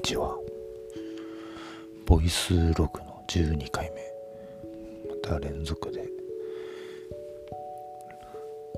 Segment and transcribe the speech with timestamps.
[0.00, 0.34] ちは
[2.06, 4.00] ボイスログの12回目。
[5.08, 6.08] また連続で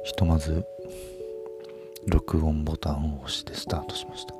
[0.04, 0.64] ひとまず
[2.06, 4.34] 録音ボタンを押してスタートしました。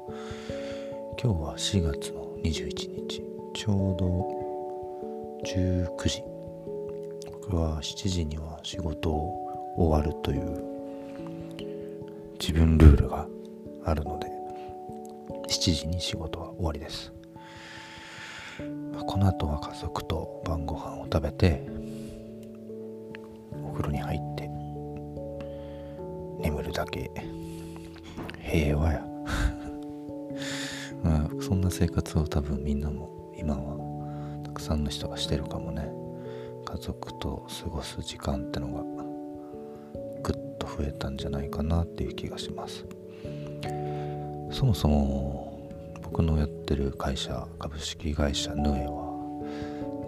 [1.23, 3.23] 今日は4月の21日
[3.55, 4.43] ちょうど
[5.45, 6.23] 19時。
[7.31, 10.65] 僕は7時には仕事を終わるという
[12.41, 13.27] 自分ルールが
[13.85, 14.32] あるので
[15.53, 17.13] 7時に仕事は終わりです。
[19.07, 21.63] この後は家族と晩ご飯を食べて
[23.63, 24.49] お風呂に入って
[26.41, 27.11] 眠るだけ。
[28.41, 29.07] 平和や。
[31.05, 33.77] まあそんな生活を多分みんなも今は
[34.45, 35.87] たくさんの人がしてるかもね。
[36.65, 38.83] 家族と過ごす時間ってのが
[40.23, 42.87] ぐっと増えたんじゃないかなっていう気がします。
[44.53, 45.42] そもそも
[46.13, 49.11] 僕のやってる会社株式会社ヌエは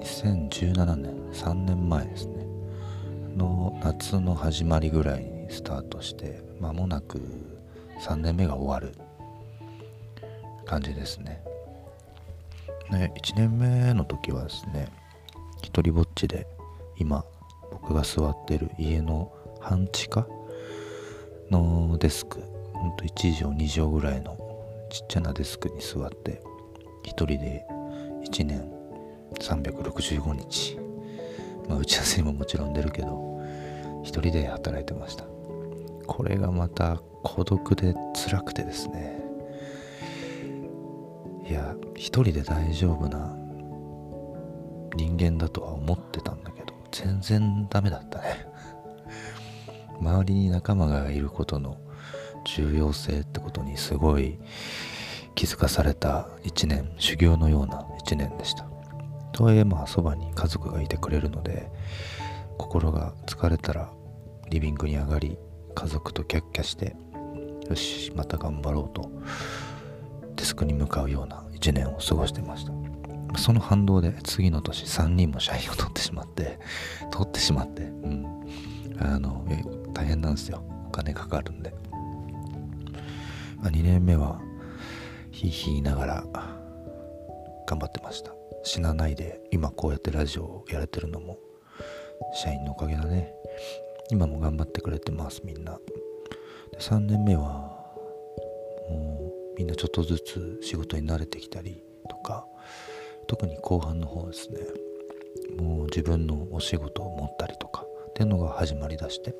[0.02, 2.44] 2017年3年前ですね。
[3.34, 7.22] の夏の始まりぐらいにスタートして間もなく
[8.00, 8.94] 3年目が終わる
[10.66, 11.42] 感じですね。
[12.90, 14.92] で1年目の時はですね
[15.62, 16.46] 一人ぼっちで
[16.98, 17.24] 今
[17.72, 20.26] 僕が座ってる家の半地下
[21.50, 22.42] のデスク
[22.74, 24.43] ほんと1畳2畳ぐらいの
[24.94, 26.40] ちっちゃなデスクに座って
[27.02, 27.66] 一人で
[28.30, 28.70] 1年
[29.40, 30.78] 365日。
[31.68, 33.42] まあ打ち合わせにももちろん出るけど
[34.04, 35.24] 一人で働いてました。
[36.06, 39.20] これがまた孤独で辛くてですね。
[41.48, 43.36] いや一人で大丈夫な
[44.94, 48.46] 人間だとは思ってたんだけど全然ダメだったね。
[50.00, 51.78] 周りに仲間がいることの
[52.44, 54.38] 重要性ってことにすごい
[55.34, 58.66] 気づかされた一年修行のような一年でした。
[59.32, 61.68] とはいえまあそばに家族がいてくれるので
[62.56, 63.90] 心が疲れたら
[64.48, 65.36] リビングに上がり
[65.74, 66.94] 家族とキャッキャして
[67.68, 69.10] よしまた頑張ろうと
[70.36, 72.72] デスクに向かうような一年を過ごしてました。
[73.36, 76.60] その反動で次の年3人も社員を取ってしまって
[77.10, 78.24] 取ってしまってうん。
[79.00, 79.44] あの
[79.92, 80.62] 大変なんですよ。
[80.86, 81.74] お金かかるんで、
[83.64, 84.40] あ、2年目は
[85.30, 86.24] ひいひい言いながら
[87.66, 88.32] 頑張ってました。
[88.62, 91.38] 死なないで今こうやってラジオをやれてるのも
[92.34, 93.32] 社員のおかげだね。
[94.10, 95.78] 今も頑張ってくれてますみんな。
[96.72, 97.42] で3年目は
[98.90, 102.46] もうみんなちょっとずつ仕事に慣れてきたりとか
[103.26, 104.60] 特に後半の方ですね。
[105.58, 109.34] もう自分のお仕事を持ったりとかっていうのが始まりだして。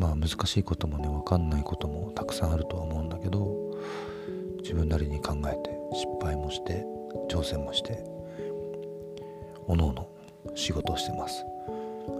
[0.00, 3.54] まあ難しいこともね分かんないこともたくさんあるとは思うんだけど
[4.62, 6.86] 自分なりに考えて失敗もして
[7.28, 8.02] 挑戦もして
[9.66, 10.08] おのおの
[10.54, 11.44] 仕事をしてます。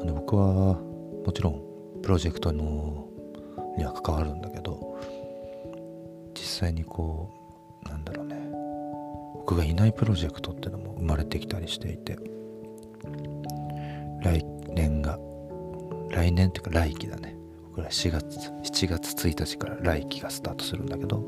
[0.04, 0.78] で僕は
[1.24, 1.62] もちろん
[2.02, 3.08] プロジェクトの
[3.78, 4.98] には関わるんだけど
[6.34, 7.30] 実際にこ
[7.86, 8.36] うなんだろうね
[9.36, 12.18] 僕がいないプロジェクトっていうのも生まれてきたりしていて
[14.22, 15.18] 来年が
[16.10, 17.39] 来年っていうか来期だね。
[17.70, 21.25] 僕ら4月7月1日から来期がスタートするんだけど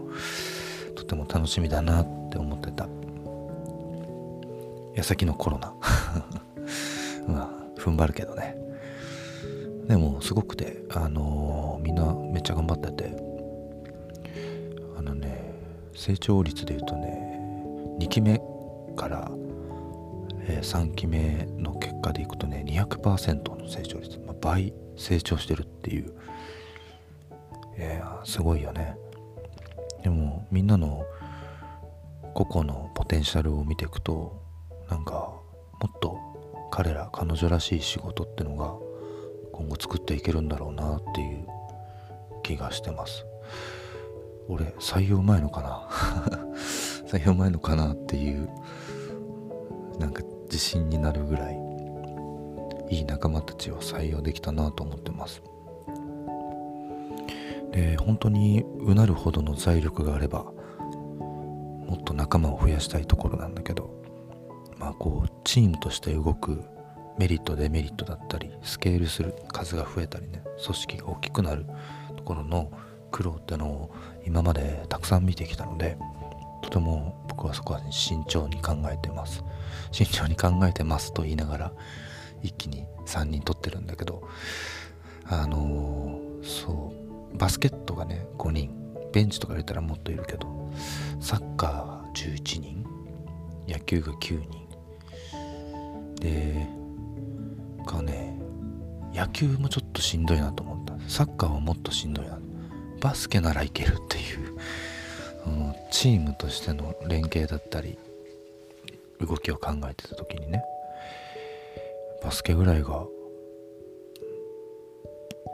[0.95, 2.89] とても楽しみだなって思ってた。
[4.95, 5.75] 矢先のコロナ。
[7.27, 8.57] まあ踏ん張るけどね。
[9.89, 13.33] でもすごくてあのー、みんなめっちゃ頑張ってて。
[14.97, 15.55] あのね
[15.95, 17.39] 成長率で言うとね
[17.99, 18.41] 2期目
[18.97, 19.31] から、
[20.47, 26.13] えー、3期目の結果でいくとね200%の成長率、まあ、倍成長してるっていう
[27.79, 28.97] いやすごいよね。
[30.03, 31.05] でもみんなの
[32.35, 34.43] 個々のポテンシャルを見ていくと
[34.91, 35.43] なんかも
[35.87, 36.19] っと
[36.71, 38.75] 彼ら彼女らしい仕事ってのが
[39.53, 41.47] 今後作っていけるんだろうなっていう
[42.43, 43.25] 気がしてます。
[44.49, 45.89] 俺採用前のかな？
[47.07, 48.49] 採用前のかなっていう
[49.99, 51.59] なんか自信になるぐらい
[52.91, 55.43] いい仲間たちを採用できたなと思ってます。
[57.73, 63.91] で本当にうなるほどの財力があればもっと仲間を増やしたいところなんだけど
[64.79, 66.63] まあこうチームとして動く
[67.19, 71.67] メリットデメリットだったりスケールする数が増えたりね組織が大きくなる
[72.17, 72.71] ところの
[73.11, 73.95] 苦労ってのを
[74.25, 75.99] 今までたくさん見てきたので
[76.63, 79.43] とても僕はそこは、慎重に考えてます。
[79.91, 81.73] 慎重に考えてますと言いながら
[82.43, 84.23] 一気に3人取ってるんだけど
[85.27, 87.02] あのー、そう。
[87.35, 88.71] バスケットがね5人。
[89.13, 90.73] ベンチとか入れたらもっといるけど。
[91.21, 92.85] サッカーは11人。
[93.69, 94.69] 野球が9人。
[96.17, 96.67] で
[97.85, 98.39] がね
[99.13, 100.95] 野球もちょっとしんどいなと思った。
[101.09, 102.39] サッカーはもっとしんどいな。
[103.01, 104.59] バスケならいけるっていう。
[105.45, 107.99] そのチームとしての連携だったり
[109.21, 110.63] 動きを考えてた時にね。
[112.23, 113.05] バスケぐらいが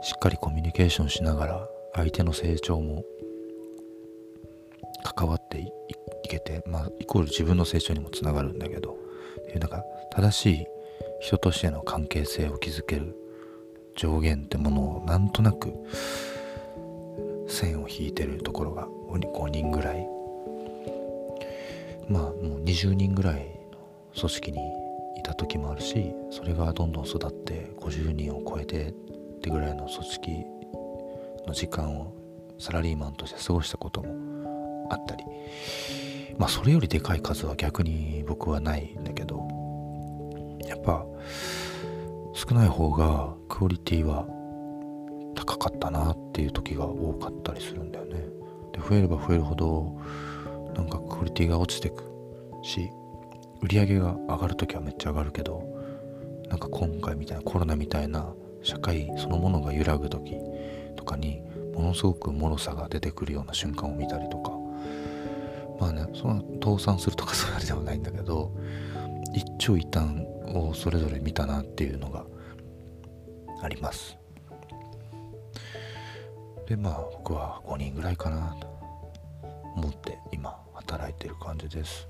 [0.02, 3.04] しっかりコミュニケーションしながら相手の成長も
[5.16, 5.70] 関わってい
[6.28, 8.96] けてまあイコール自分の成長にもつながるんだけど
[9.58, 10.66] なんか正しい
[11.20, 13.16] 人としての関係性を築ける
[13.96, 15.72] 上限ってものをなんとなく
[17.48, 20.18] 線を引いてるところが5人ぐらい。
[22.08, 23.78] まあもう20人ぐらいの
[24.18, 24.58] 組織に
[25.18, 28.94] いた時もあるしそれがどんどん育って50人を超えて
[29.38, 30.46] ってぐらいの組織
[31.46, 32.14] の時間を
[32.58, 35.24] サラリーマンとして過ごしたこともあったり。
[36.36, 39.58] まあそれよりでかい数は逆に僕はないんだけど。
[40.68, 41.04] やっぱ
[42.34, 44.26] 少ない方がクオリティは
[45.34, 48.20] 高かったなっていう時が多かったりするんだよね。
[48.72, 49.98] で増えれば増えるほど
[50.74, 52.04] なんかクオリティが落ちてく
[52.62, 52.90] し
[53.62, 55.64] 売り上げが上がる時はめっちゃ上がるけど
[56.48, 58.32] なんか今回みたいなコロナみたいな
[58.62, 60.36] 社会そのものが揺らぐ時
[60.96, 61.42] とかに
[61.74, 64.58] ものすごく脆さが出てくるような瞬間を見たりとか。
[65.78, 68.52] まあねその倒産するとかそういうあれではないんだけど
[69.32, 72.24] 一長一短をそれぞれ見たなっていうのが
[73.62, 74.16] あります。
[76.66, 78.66] でまあ僕は5人ぐらいかなと
[79.76, 82.08] 思って今働いてる感じです。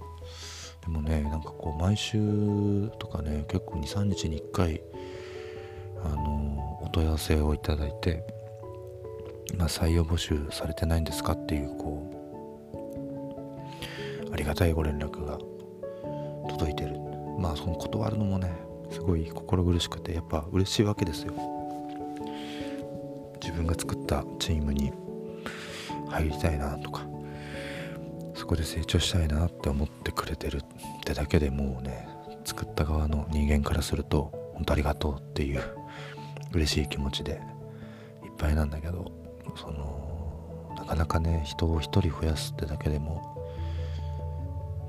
[0.81, 4.81] でもねなんかこう毎週とかね結構23日に1回
[6.05, 8.25] あのお問い合わせをいただいて
[9.53, 12.11] 今採用募集されてないんですかっていうこ
[14.29, 15.39] うありがたいご連絡が
[16.49, 16.97] 届いてる。
[17.39, 18.53] まあその断るのもね
[18.91, 21.33] すごい心苦しくてやっぱ嬉しいわけですよ。
[23.41, 24.93] 自分が作ったチームに
[26.09, 27.06] 入りたいなとか
[28.35, 30.61] そこで成長したいなって思ってくれてるっ
[31.05, 32.09] てだけでもうね
[32.45, 35.62] 作った側の人間からすると本当ありがとうっていう
[36.53, 37.41] 嬉しい気持ちで
[38.25, 39.11] いっぱいなんだけど
[39.56, 43.37] そのなかなかね人を一人増やすってだけでも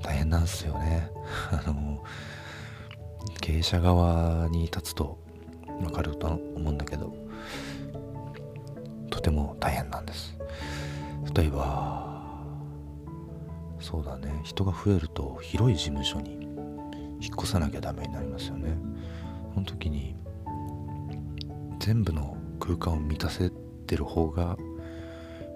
[0.02, 1.10] 大変なんですよね。
[1.52, 2.02] あの
[3.40, 5.18] 経営者側に立つと
[5.80, 7.14] 分かると思うんだけど
[9.10, 10.36] とても大変なんです。
[11.34, 12.08] 例えば
[13.78, 16.32] そうだね人が増えると広い事務所に
[17.20, 18.76] 引っ越さなきゃダメになりますよね。
[19.54, 20.16] その時に
[21.80, 23.50] 全部の空間を満たせ
[23.86, 24.56] てる方が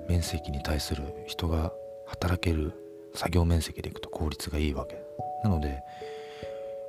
[0.08, 1.72] 面積に対する人が
[2.06, 2.72] 働ける
[3.14, 5.00] 作業面積でいくと効率がいいわけ。
[5.44, 5.82] なので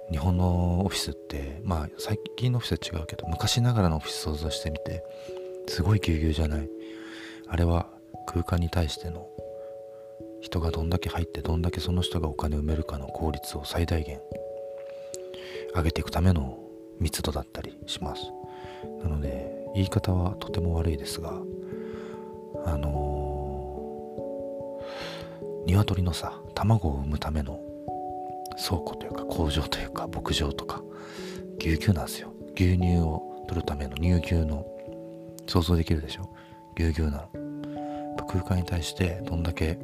[0.10, 5.04] 日本のオフィスってまあ最近のオフィスは違うけど昔ながらのオフィス想像してみて
[5.68, 6.70] すごいぎゅうぎゅうじゃない。
[7.48, 7.88] あれは
[8.28, 9.28] 空間に対しての
[10.42, 14.20] 人がどんだけ入ってどんだけその人がお金を埋めるかの効率を最大限
[15.76, 16.58] 上げていくための
[17.00, 18.32] 密度だったりします。
[19.04, 21.34] なので言い方はとても悪いですが
[22.66, 27.60] あのー、鶏のさ卵を産むための
[28.58, 30.82] 倉庫というか工場というか牧場とか
[31.58, 32.32] ぎゅうぎゅうなんですよ。
[32.56, 34.66] 牛乳を取るための乳牛の
[35.48, 36.30] 想像できるでしょ？
[36.76, 37.30] ぎゅうぎゅうなの。
[38.28, 39.78] 空間に対してどんだけ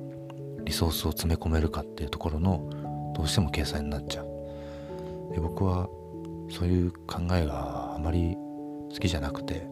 [0.63, 4.27] リソースを詰め込めるかっていうところのどうしても計算になっちゃう。
[5.33, 5.87] で僕は
[6.51, 8.35] そういう考えがあまり
[8.91, 9.67] 好きじゃなくて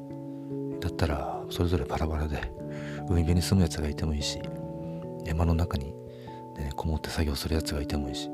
[0.80, 2.52] だったらそれぞれバラバラで
[3.10, 4.40] 海辺に住むやつがいてもいいし
[5.26, 5.94] 山の中に
[6.56, 8.30] で、ね、こもって作業するやつがいてもいいし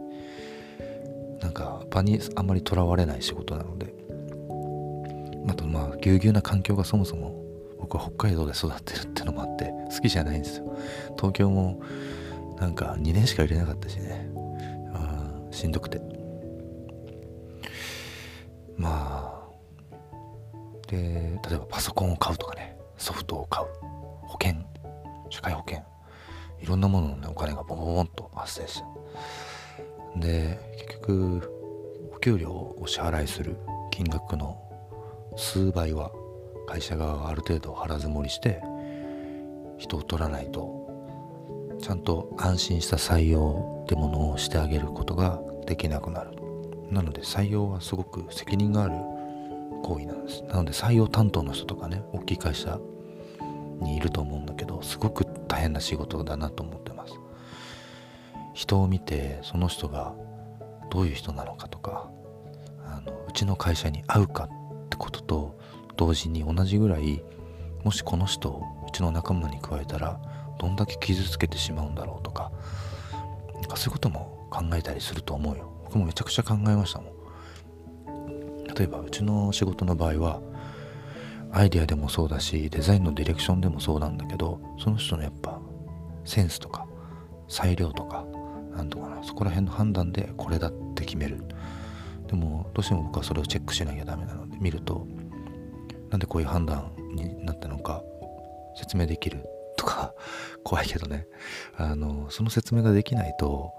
[1.41, 3.93] なんか場にあんまりとらわれない仕事なので
[5.47, 7.43] あとまあぎゅうぎゅうな環境がそもそも
[7.79, 10.75] 僕は北海道で育ってるってのもあって好きじゃないんですよ。
[11.17, 11.81] 東京も
[12.59, 14.27] なんか2年しか入れなかったしね。
[14.93, 16.14] あしんどくて。
[18.77, 19.45] まあ
[20.87, 23.67] で例えばパソコンを買うとかねソフトを買う
[24.27, 24.61] 保険
[25.29, 25.83] 社会保険
[26.61, 28.85] いろんなものの、ね、お金がボンボンと発生して
[30.17, 33.57] で結局お給料をお支払いする
[33.91, 34.61] 金額の
[35.35, 36.11] 数倍は
[36.67, 38.61] 会社側がある程度腹積もりして
[39.77, 40.85] 人を取らないと
[41.79, 46.31] ちゃんと安心した採用ってものをしてあげることができなくなる
[46.91, 48.95] なので採用はすごく責任がある
[49.83, 50.43] 行為なんです。
[50.43, 52.79] なので採用担当の人とかね大きい会社
[53.81, 57.13] にいると思うんだけどすごく大変な仕事だなと思ってます。
[58.53, 60.13] 人を見てその人が
[60.89, 62.09] どういう人なのかとか
[62.85, 65.59] あのうちの会社に合うかってことと
[65.97, 67.21] 同時に同じぐらい
[67.83, 70.19] もしこの人をうちの仲間に加えたら
[70.57, 72.51] どんだけ傷つけてしまうんだろうとか
[73.55, 75.74] なんかそういうことも考えたりすると思うよ。
[75.97, 77.15] もめちゃくちゃ考えましたもん。
[78.75, 80.41] 例えばうちの仕事の場合は
[81.51, 85.61] アイデアでもそうだしデザインのディレクションでもそうなんだけどその人のやっぱ
[86.25, 86.85] センスとか
[87.47, 88.25] 裁量とか
[88.75, 91.43] なんとかなそこら辺の判断でこれだって決める。
[92.27, 95.07] でもどうしても僕はそれをチェックしなきゃダメなので見ると
[96.09, 98.03] なんでこういう判断になったのか
[98.75, 99.45] 説明できる
[99.77, 100.13] とか
[100.63, 101.27] 怖いけどね。
[101.77, 103.73] あのその説明ができないと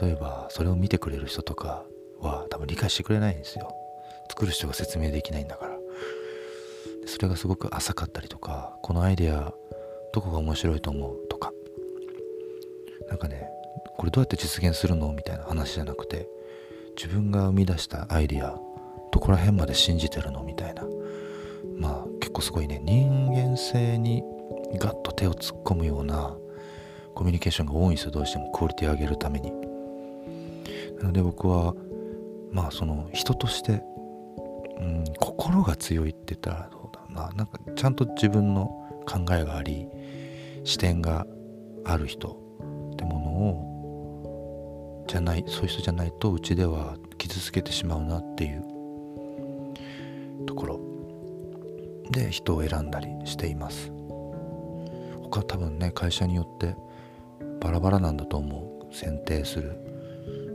[0.00, 1.84] 例えばそれを見てくれる人とか
[2.20, 3.74] は多分理解してくれないんですよ。
[4.28, 5.78] 作る人が説明できないんだから。
[7.06, 9.52] それがすごく浅かったりとかこのアイデア
[10.12, 11.52] どこが面白いと思うとか。
[13.08, 13.48] なんかね
[13.98, 16.26] これどうやって実現するのみたいな話じゃなくて
[16.96, 18.58] 自分が生み出したアイデア
[19.12, 20.84] どこら辺まで信じてるのみたいな。
[21.76, 24.22] まあ結構すごいね人間性に
[24.78, 26.36] ガッと手を突っ込むような
[27.14, 28.50] コミュニケーションが多いんですよどうしても。
[28.50, 29.52] クオリティを上げるために。
[30.98, 31.74] なので僕は
[32.52, 33.82] まあその人として、
[34.78, 37.32] うん、心が強いって言ったらどうだろうな。
[37.36, 38.66] なんかちゃんと自分の
[39.06, 39.88] 考えがあり
[40.64, 41.26] 視点が
[41.84, 42.40] ある人
[42.92, 48.64] ってものをじゃないそういう人じゃないとうちでは傷つけてしまうなっていう
[50.46, 50.80] ところ。
[52.10, 53.90] で人を選んだりしています。
[55.22, 56.76] 他多分ね会社によって
[57.60, 58.94] バラバラなんだと思う。
[58.94, 59.93] 選定する。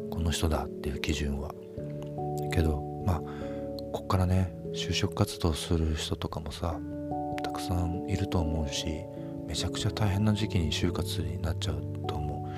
[0.09, 1.53] この人だっていう基準は。
[2.51, 3.21] けどまあ
[3.91, 6.79] こっからね就職活動する人とかもさ
[7.43, 8.85] たくさんいると思うし
[9.47, 12.49] めちゃくちゃ大変な時期に就活になっちゃうと思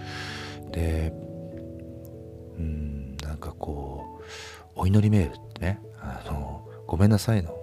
[0.69, 0.71] う。
[0.71, 1.13] で
[2.57, 4.21] うんなんかこ
[4.75, 7.55] うお祈りメールってねあのごめんなさいの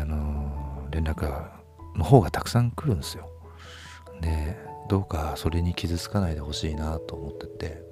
[0.00, 1.50] あの連絡
[1.96, 3.28] の方がたくさん来るんですよ。
[4.20, 4.56] で
[4.92, 7.82] どうかそれに傷つかないでほしいなと思ってて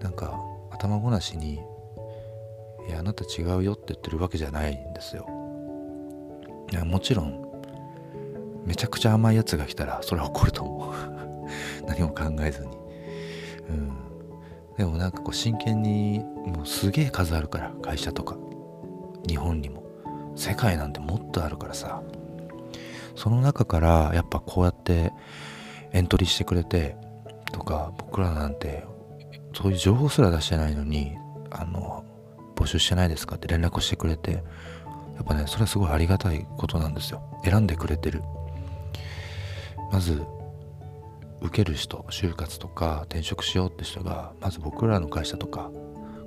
[0.00, 1.54] なんか頭ごなしに
[2.86, 5.26] 「いやあなた違うよ」って言ってるわけじゃないんですよ。
[6.70, 7.44] いやもちろん
[8.64, 10.94] めちゃくちゃ甘いやつが来たらそれは怒ると思う。
[11.88, 12.78] 何も考えずに。
[13.68, 13.92] うん。
[14.76, 18.36] でもなんかこう真剣にもうすげえ数あるから会社とか。
[19.26, 19.82] 日本にも。
[20.36, 22.00] 世界なんてもっとあるからさ。
[23.16, 25.12] その中からやっぱこうやって
[25.92, 26.96] エントリーしてくれて
[27.52, 28.84] とか僕らなんて
[29.54, 31.16] そういう情報すら出してないのに
[31.50, 32.04] あの
[32.54, 33.36] 募集してないですか？
[33.36, 37.22] って連絡をしてくれてやっぱねそれはすごいありがたいことなんですよ。
[37.44, 38.22] 選んでくれてる。
[39.92, 40.22] まず
[41.40, 45.70] 受ける人就活とか転職しようって人がまず僕らの会社とか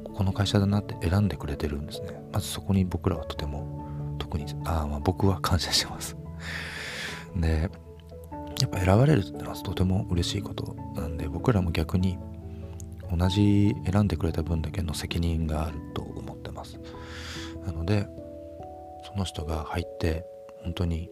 [0.03, 2.21] ここの会社だなって選んでくれてるんですね。
[2.31, 6.17] まずそこに僕らはとても特にあまあ僕は感謝してます。
[7.35, 7.69] で
[8.59, 12.17] やっぱ選ばれるってのはとても嬉しいことなんで僕らも逆に
[13.15, 16.79] 同じ選んでくれた分だけの責任があると思ってます。
[17.65, 18.07] なので
[19.11, 20.25] その人が入って
[20.63, 21.09] 本当に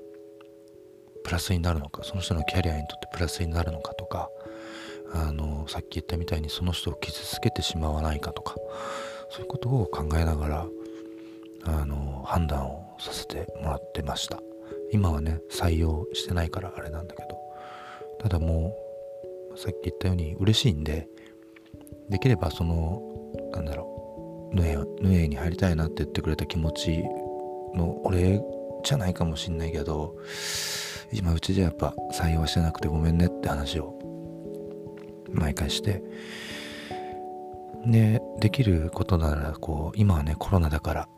[1.23, 4.29] プラスになるのかその人のキャリアにとってプラスになるのかとか
[5.13, 8.55] あのさっき言ったみたいにその人を傷つけてしまわないかとか
[9.29, 10.67] そういうことを考えながら
[11.65, 14.39] あの判断をさせてもらってました。
[14.91, 17.36] 今はね採用してないからあれなんだけど。
[18.19, 18.75] ただも
[19.53, 21.07] うさっき言ったように嬉しいんで
[22.09, 23.01] できればその
[23.51, 27.03] なんだろうヌエヌエに入りたいなって言ってくれた気持ち
[27.73, 28.41] のお礼
[28.83, 30.15] じゃないかもしんないけど
[31.11, 33.97] 今うちじゃやっぱ採用してなくてごめんねって話を
[35.31, 36.01] 毎回して
[37.85, 41.09] でできることならこう今はねコロナだから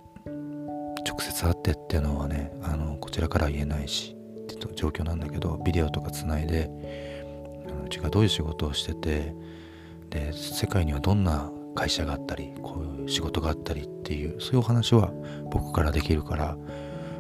[1.07, 4.15] 直接会ってっていうのはねあのこちらからは言えないし
[4.55, 6.69] って状況なんだけどビデオとかつないで
[7.85, 9.33] うちがどういう仕事をしてて
[10.09, 15.11] で世界にはどんな会社があったりこういう仕事があったりっていうそういうお話は
[15.51, 16.57] 僕からできるから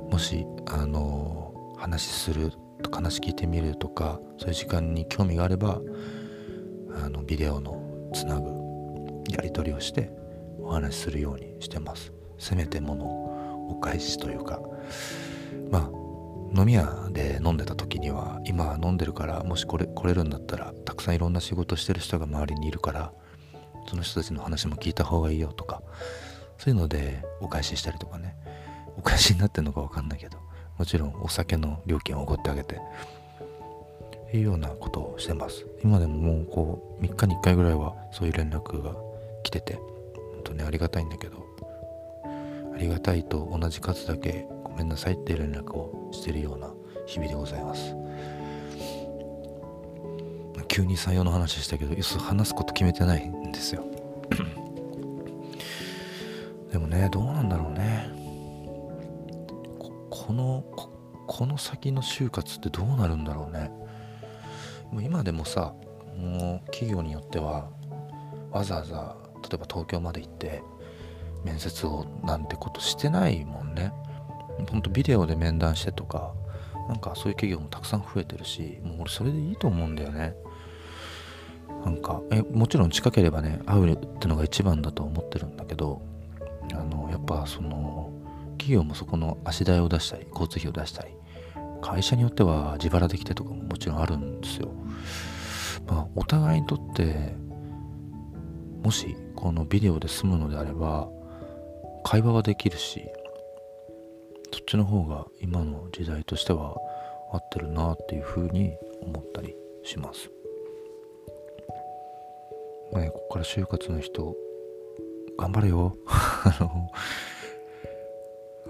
[0.09, 5.81] もしあの話すると話聞いてみるとかそういう時間に興味があれば
[7.03, 8.49] あのビデオのつなぐ
[9.29, 10.11] やり取りをして
[10.61, 12.11] お話しするようにしてます。
[12.37, 13.05] せめてもの
[13.69, 14.59] お返しというか。
[15.71, 15.98] まあ
[16.55, 23.11] 飲み屋で飲んでた時には今飲んでるからもしこれ来れるんだったらたくさんいろんな仕事してる人が周りにいるから
[23.87, 25.81] その人たちの話も聞いた方がいいよとか
[26.57, 28.35] そういうのでお返ししたりとかね。
[28.99, 30.37] お返しになってるのか分かんないけど
[30.77, 32.81] もちろんお酒の料金をおごってあげて
[34.33, 35.65] いうようなことをしてます。
[35.83, 38.93] 今でももうこう3日に1回ぐらいはそういう連絡が
[39.43, 41.45] 来てて本当にありがたいんだけど
[42.73, 46.73] ありがたいと同じ数だけごめんなさいっていう連絡をしてるような
[47.05, 47.95] 日々でございます。
[50.67, 53.83] 急に採用の話したけど話すこと決めてないんですよ。
[56.71, 58.09] でもねどうなんだろうね。
[60.09, 60.63] この
[61.27, 63.71] この先の就活ってどうなるんだろうね。
[64.91, 65.73] もう今でもさ
[66.15, 67.69] もう企業によっては
[68.51, 70.61] わざわざ例えば東京まで行って
[71.43, 73.91] 面接をなんてことしてないもんね。
[74.67, 76.33] ほんとビデオで面談してとか
[76.87, 80.35] なんかそういう企業もたくさん増えてるしもう俺それでいいと思うんだよね
[81.85, 86.01] なんかえもちろん近ければね会うってのが一番だと思ってるんだけど
[86.73, 88.11] あのやっぱその
[88.57, 91.13] 企業もそこの足代を出したり交通費を出したり
[91.81, 94.69] 会社によっては自腹できてとかももちろんあるんですよ。
[95.87, 97.33] まあ、お互いにとって
[98.83, 101.09] もしこのビデオで済むのであれば
[102.03, 103.07] 会話はできるし
[104.59, 106.75] そっちの方が今の時代としては
[107.31, 110.29] 合ってるなっていうふうに思ったりします。
[112.91, 114.35] ね、ここから就活の人
[115.37, 116.57] 頑張れよ あ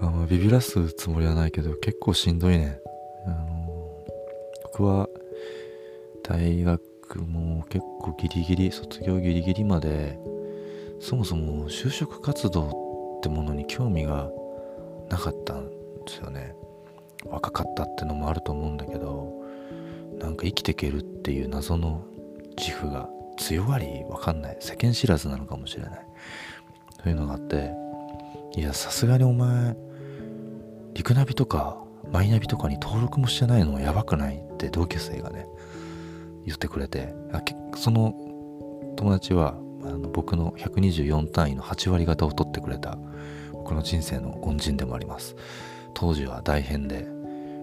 [0.00, 2.80] あんビビらすつもりはないけど結構しんどいね
[3.26, 4.04] あの
[4.62, 5.08] 僕は
[6.22, 10.20] 大学も結構ギリギリ卒業ギリギリまで
[11.00, 14.30] そもそも就職活動ってものに興味が
[15.08, 15.79] なかったん
[16.10, 16.54] ですよね。
[17.26, 19.30] 若かったってのもあると思うんだけど
[20.18, 22.02] なんか生きていけるっていう謎の
[22.56, 24.56] 自負が強がりわかんない。
[24.60, 26.06] 世間知らずなのかもしれない。
[27.02, 27.72] というのがあって
[28.56, 29.76] いやさすがにお前
[30.92, 31.78] リクナビとか
[32.10, 35.46] マイナビとかに登録もしてないのやばくないって同級生がね
[36.44, 37.14] 言ってくれて
[37.76, 38.14] その
[38.96, 42.98] 友達はあの僕の124単位の8割方を取ってくれた
[43.52, 45.36] 僕の人生の恩人でもあります。
[45.94, 47.06] 当時は大変で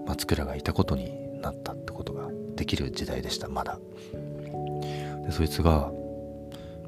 [0.05, 3.79] 松倉がいたことになったってことができる時代でしたまだ。
[5.25, 5.91] でそいつが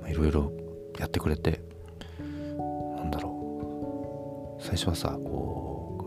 [0.07, 0.51] いろいろ
[0.97, 1.61] やってくれて
[2.97, 4.63] なんだろう。
[4.63, 6.03] 最初はさこ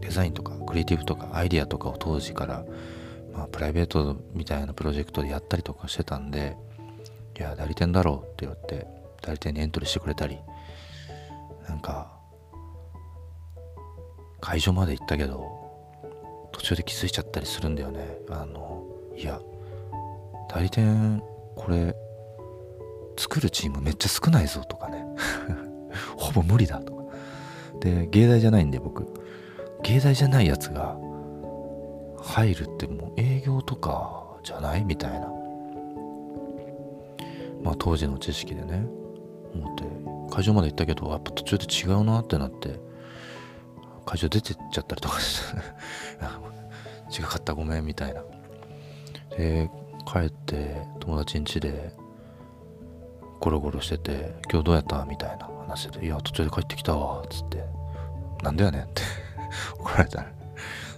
[0.00, 2.64] うデザインとかクリエイティブとかアイディアとかを当時から、
[3.32, 6.56] まあ、プライベートみたいなプロジェクトでやったりとかしてたんで
[7.38, 8.86] いや代理店だろうって言って
[9.22, 10.38] 代理店にエントリーしてくれたり
[11.68, 12.17] なんか
[14.40, 15.42] 会場まで行ったけど
[16.52, 18.18] 途中で気づいちゃったりするんだよね。
[18.30, 18.84] あの
[19.16, 19.40] いや
[20.50, 21.22] 代理店
[21.56, 21.94] これ
[23.16, 25.04] 作るチームめっちゃ少ないぞとかね。
[26.16, 27.04] ほぼ無理だとか。
[27.80, 29.06] で芸大じゃないんで僕。
[29.82, 30.96] 芸大じゃないやつが
[32.20, 34.84] 入るってもう営業とかじゃない？
[34.84, 35.28] みたいな。
[37.62, 38.86] まあ当時の知識でね
[39.54, 39.84] 思って。
[40.30, 42.87] 会場まで行ったけどやっぱ途中で違うなってなって。
[44.08, 48.22] 会場出てっちゃったりとかして違かったごめんみたいな。
[49.36, 49.70] で
[50.10, 51.92] 帰って友達ん家で
[53.38, 57.62] ゴロゴロしてて「今日どうやった?」みたいな話で「いや途中で帰ってきたわ」っつって
[58.42, 59.02] 「なんでやねん」って。
[59.78, 60.24] 怒られた、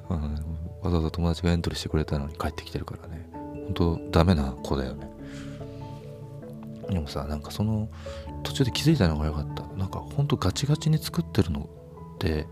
[0.08, 0.34] うん、
[0.82, 3.28] わざわざ友達がエントリーしてくれたのに帰ってきてるからね。
[3.32, 5.08] 本当ダメな子だよね。
[6.88, 7.88] でもさなんかその
[8.42, 9.62] 途中で気づいたのが良かった。
[9.76, 11.68] なんかほんとガチガチに作ってるの
[12.14, 12.46] って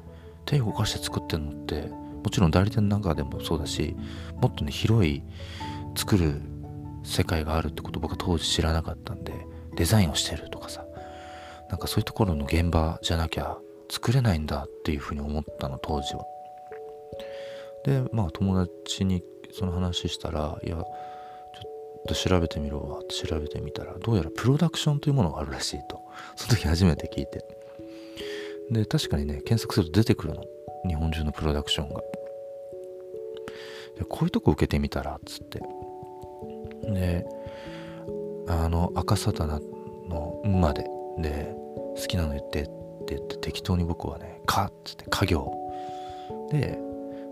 [0.49, 1.91] 手動かして作ってるのって
[2.25, 3.95] もちろん代理店なんかでもそうだし
[4.41, 5.23] もっとね広い
[5.95, 6.41] 作る
[7.05, 10.87] 世界があるってこと僕は当時知らなかったんでデザインをしてるとかさ
[11.69, 13.59] なんかそういうところの現場じゃなきゃ
[13.91, 16.25] 作れないんだっていうふうに思ったの当時は。
[17.85, 20.85] でまあ友達にその話したらいやちょっ
[22.09, 26.01] と調べてみろわって調べてみたらどうやらプロダクションというものがあるらしいと。
[26.37, 27.58] その時初めて聞いて。
[28.71, 30.45] で確かにね検索すると出てくるの。
[30.87, 32.01] 日本中のプロダクションが。
[34.09, 35.61] こういうとこ受けてみたらっつって。
[36.85, 37.27] で
[38.49, 39.61] あの赤サタナ
[40.09, 40.85] の「ん」まで
[41.19, 41.55] で
[41.97, 42.65] 好きなの言ってっ
[43.07, 45.53] て言って適当に僕はね「か」っつって家業。
[46.51, 46.79] で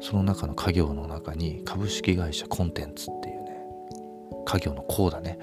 [0.01, 3.67] その中の家業の中に株式会社コンテンツっていうね
[4.45, 5.39] 家業のこうだね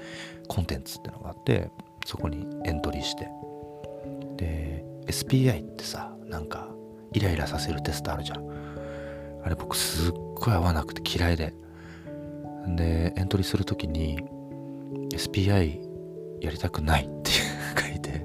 [0.46, 1.70] コンテンツってのがあって
[2.06, 3.28] そこにエントリーして。
[4.36, 4.73] で
[5.06, 6.68] SPI ってさなんか
[7.12, 8.48] イライラさせるテストあるじゃん。
[9.44, 11.54] あれ僕すっごい合わなくて嫌いで。
[12.66, 14.18] でエントリーする時に
[15.12, 15.80] SPI
[16.40, 17.30] やりたくないって
[17.78, 18.24] 書いて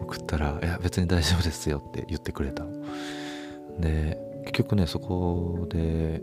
[0.00, 2.64] 送ったら「いや別に大丈夫ですよ」って言ってくれた
[3.78, 6.22] で結局ねそこで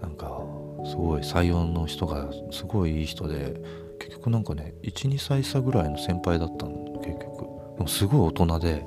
[0.00, 0.42] なんか
[0.84, 3.60] すごい採用の人がすごいいい人で
[3.98, 6.87] 結局なんかね12歳差ぐらいの先輩だったの
[7.86, 8.84] すごい大人で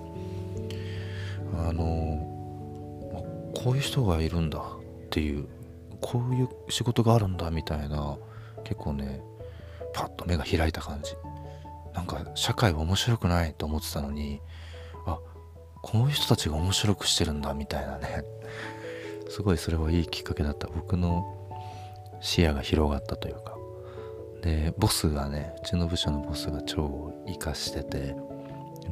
[1.54, 2.27] あの
[3.56, 4.63] こういう人がいるんだっ
[5.10, 5.47] ていう
[6.01, 8.17] こういう仕事があるんだみたいな
[8.63, 9.21] 結構ね
[9.93, 11.13] パッと目が開いた感じ。
[11.93, 14.39] なんか社会は面白くないと思ってたのに
[15.06, 15.19] あ
[15.82, 18.23] この人たちが面白くしてるんだみたいなね。
[19.30, 20.67] すごいそれはいいきっかけだった。
[20.67, 21.25] 僕の
[22.21, 23.58] 視野が広がったというか。
[24.41, 28.15] でボスがねうちの部署のボスが超生かしてて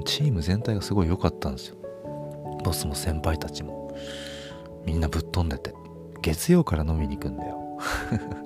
[0.04, 1.78] チーム全体がすごい良かったんですよ。
[2.64, 3.96] ボスも先輩たちも。
[4.86, 5.74] みんなぶっ飛んでて。
[6.22, 7.80] 月曜から飲みに行くんだよ。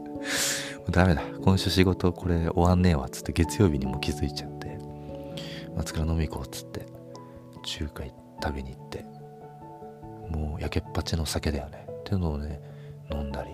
[0.91, 1.23] ダメだ。
[1.43, 3.31] 今週仕事これ終わんねえわっつって。
[3.31, 4.77] 月曜日にも気づいちゃって。
[5.75, 6.85] 松倉飲み行こうっつって。
[7.63, 8.03] 中華
[8.41, 9.05] 食べに行って。
[10.29, 11.87] もう焼けっぱちの酒だよね。
[12.01, 12.61] っていうのをね
[13.11, 13.51] 飲んだり。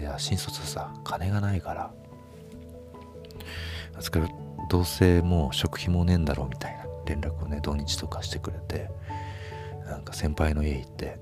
[0.00, 1.90] いや新卒さ金がないから。
[3.94, 4.28] 松倉
[4.68, 6.75] どうせもう食費もねえんだろうみたいな。
[7.06, 8.90] 連絡をね土日とかしてくれて
[9.86, 11.18] なんか先輩の家行って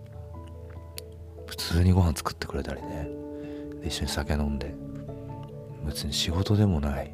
[1.47, 3.09] 普通にご飯作ってくれたりね
[3.85, 4.75] 一緒に酒飲んで
[5.85, 7.12] 別に仕事でもない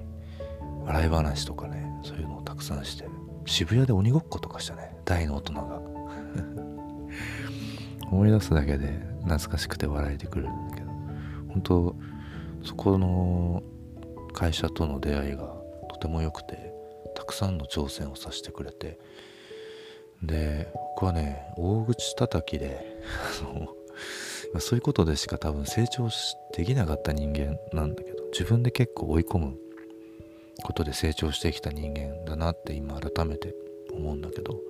[0.85, 3.09] 笑い話とかねそういうのをたくさんして
[3.47, 5.81] 渋谷で鬼ごっことかしたね大の大人が。
[8.11, 10.91] 思い出すだけで懐かしくて笑えてくるんだけど
[11.49, 11.97] 本当
[12.65, 13.63] そこの
[14.33, 15.55] 会社との出会いが
[15.89, 16.70] とても良くて
[17.21, 18.99] たくさんの挑戦をさせてくれて。
[20.23, 23.03] で僕はね大口叩きで
[24.59, 26.09] そういうことでしか多分成長
[26.55, 29.59] できなかった人間なんだけど自分で結構追い込む
[30.63, 33.55] ことで成長してきた人間だなって今改めて
[33.95, 34.61] 思うんだけど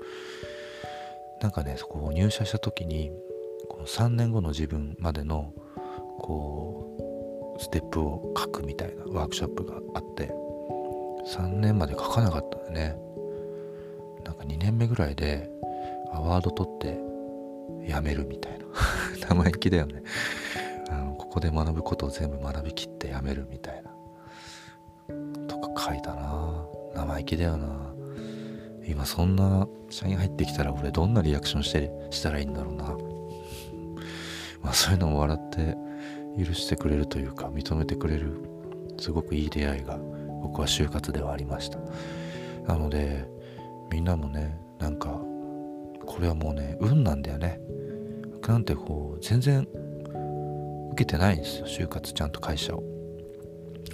[1.40, 3.10] なんかねそこ入社した時に
[3.68, 5.52] この3年後の自分までの
[6.20, 10.32] こうステップを書くみたいなワークショップがあって
[11.30, 12.96] 3年まで書かなかったんだね。
[14.24, 15.48] なんか2年目ぐらいで
[16.12, 16.98] アワード取って
[17.86, 18.64] 辞めるみたいな。
[19.28, 20.02] 生意気だよね。
[20.90, 23.90] あのここで学ぶことを全部学びきって辞めるみたいな。
[25.46, 26.66] とか書いたな。
[26.94, 27.94] 生意気だよな。
[28.88, 32.84] 今そんな社員入ってきたら俺どんなリアクションしてしたらいいんだろうな。
[34.62, 35.76] まあそういうのも笑って
[36.44, 38.32] 許してくれるというか認めてくれる
[38.98, 39.98] すごくいい出会いが
[40.40, 41.78] 僕は就活ではありました。
[42.66, 43.26] なので
[43.90, 45.20] みんなもねなんか
[46.06, 47.60] これはもうね運なんだよね。
[48.34, 49.66] 僕なんてこう全然
[50.92, 52.82] 受けてないんですよ就活ちゃんと会社を。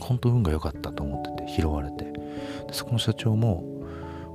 [0.00, 2.04] 本当運が良かったと思ってて拾われて。
[2.04, 2.12] で
[2.72, 3.64] そこの社長も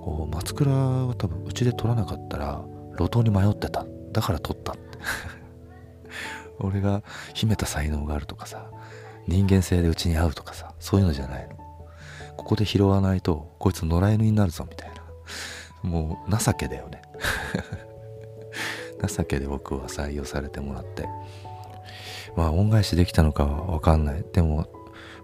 [0.04, 2.64] こう松倉は多分うちで取らなかったら
[2.98, 3.86] 路頭に迷ってた。
[4.12, 4.82] だから取ったって。
[6.60, 8.70] 俺が秘めた才能があるとかさ
[9.28, 11.61] 人間性でうちに合うとかさそういうのじゃないの。
[12.38, 15.02] ここで拾わないとこいつ野良犬になるぞみたいな。
[15.84, 17.02] もう情けだよね。
[19.08, 21.08] 情けで僕は採用されてもらって。
[22.36, 24.24] まあ恩返しできたのかは分かんない。
[24.34, 24.68] でも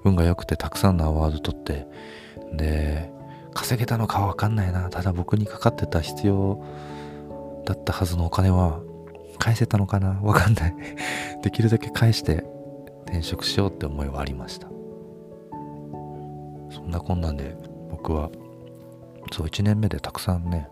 [0.03, 1.87] 運が良くてたくさんのアワード取って。
[2.53, 3.11] で
[3.53, 4.89] 稼げたのかは分かんないな。
[4.89, 6.63] ただ僕にかかってた必要
[7.65, 8.79] だったはずのお金は
[9.39, 10.13] 返せたのかな？
[10.21, 10.75] 分かんない。
[11.43, 12.45] できるだけ返して
[13.05, 14.76] 転職しようって思いはありました。
[16.91, 17.55] なこんなんで
[17.89, 18.29] 僕は
[19.31, 20.67] そう1年目でたくさんね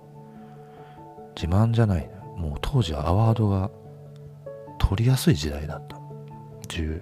[1.36, 3.70] 自慢じゃないもう当時アワードが
[4.78, 5.98] 取りやすい時代だった。
[6.68, 7.02] 10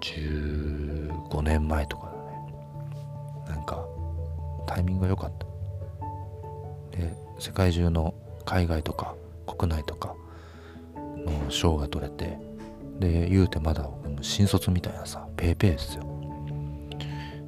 [0.00, 2.12] 15年前とかだ
[3.52, 3.54] ね。
[3.56, 3.86] なんか
[4.66, 5.46] タイミングが良かった。
[6.98, 9.14] で世界中の海外とか
[9.46, 10.14] 国内とか
[10.94, 12.38] の賞が取れて
[13.00, 13.88] で言うてまだ
[14.20, 16.13] 新卒みたいなさペーペーですよ。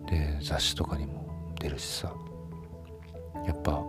[0.08, 2.14] で雑誌とかにも出るしさ。
[3.46, 3.82] やっぱ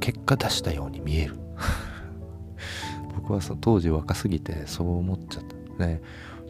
[0.00, 1.36] 結果出したように見える。
[3.14, 5.44] 僕はさ当時若すぎてそう思っちゃっ
[5.78, 5.86] た。
[5.86, 6.00] ね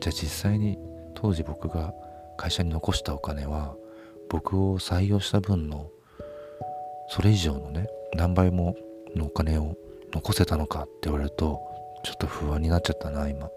[0.01, 0.79] じゃあ実際に
[1.15, 1.95] 当時僕が
[2.37, 3.77] 会社に残したお金は
[4.29, 5.91] 僕を採用した分の
[7.09, 8.75] それ以上のね何倍も
[9.15, 9.77] のお金を
[10.13, 11.61] 残せたのかって言われると
[12.03, 13.49] ちょっと不安になっちゃったな今。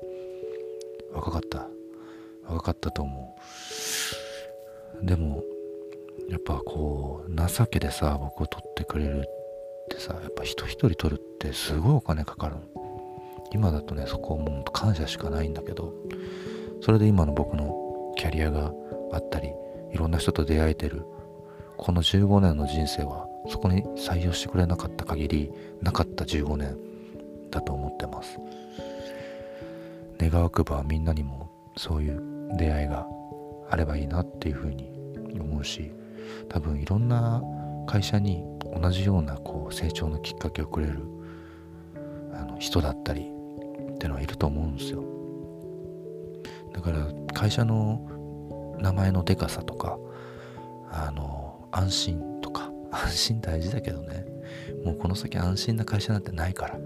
[1.14, 1.68] 若かった。
[2.48, 3.42] 若かったと思う。
[5.04, 5.44] でも
[6.30, 9.22] やっぱこう情けでさ僕を取ってくれるっ
[9.90, 12.56] てさやっぱ人一人取るってすごいお金かかる
[13.52, 15.94] 今だとねそこもう感謝しかないんだけど
[16.82, 18.74] それで今の僕のキャリアが
[19.12, 19.50] あったり
[19.94, 21.04] いろんな人と出会えてる
[21.78, 26.78] この15年の人生はそこに採用してくれなかった限りなかった15年
[27.52, 28.40] だと思ってます。
[30.18, 32.22] 願わくばみんなにもそういう
[32.58, 33.06] 出会いが
[33.70, 34.90] あればいいなっていうふうに
[35.40, 35.92] 思うし
[36.50, 37.42] 多分いろんな
[37.88, 38.44] 会社に
[38.82, 41.00] 同じようなこう成長のきっかけをくれる
[42.34, 43.30] あの人だったり
[43.94, 45.04] ってのはいると思うんですよ。
[46.74, 48.02] だから会社の
[48.80, 49.98] 名前のでかさとか
[50.92, 54.26] あの安心とか 安心大事だけどね
[54.84, 56.80] もうこの先安心な会社なんてないから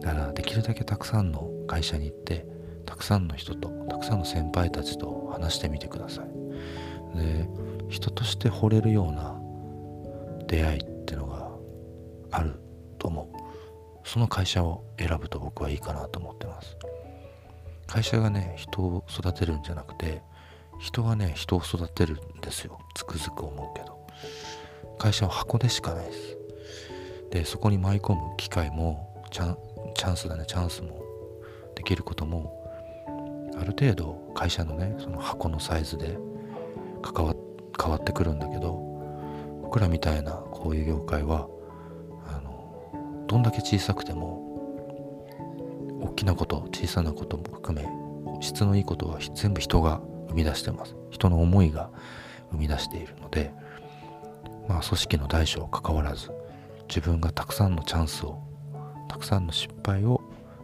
[0.00, 2.46] だからできるだけたくさんの会社に行って
[2.86, 6.26] たくさんの人とたくさんの先輩たちと話してみてください。
[7.16, 7.48] で
[7.88, 9.40] 人として惚れるような
[10.46, 11.50] 出会いってのが
[12.30, 12.60] ある
[12.98, 13.26] と思う。
[14.08, 16.76] その会社を選ぶと僕はいいかなと思ってます。
[17.86, 20.22] 会社がね人を育てるんじゃなくて
[20.80, 22.78] 人がね人を育てるんですよ。
[22.94, 23.96] つくづく思うけど。
[24.98, 26.38] 会社は箱でしかないです。
[27.30, 31.02] でそこに舞い込む機会もチャンスだねチャンスも
[31.74, 32.55] できることも
[33.56, 36.18] ある程度会社のねその箱のサイズで
[37.02, 37.34] 関わ
[37.80, 38.72] 変わってくるんだけど
[39.62, 41.48] 僕らみたいなこういう業界は
[42.26, 44.44] あのどんだけ小さくても
[46.02, 47.88] 大きなこと小さなことも含め
[48.40, 50.94] 質のいいことは全部人が生み出してます。
[51.10, 51.90] 人の思いが
[52.50, 53.52] 生み出しているので
[54.68, 56.30] まあ組織の大小関わらず
[56.88, 58.42] 自分がたくさんのチャンスを
[59.08, 60.20] たくさんの失敗を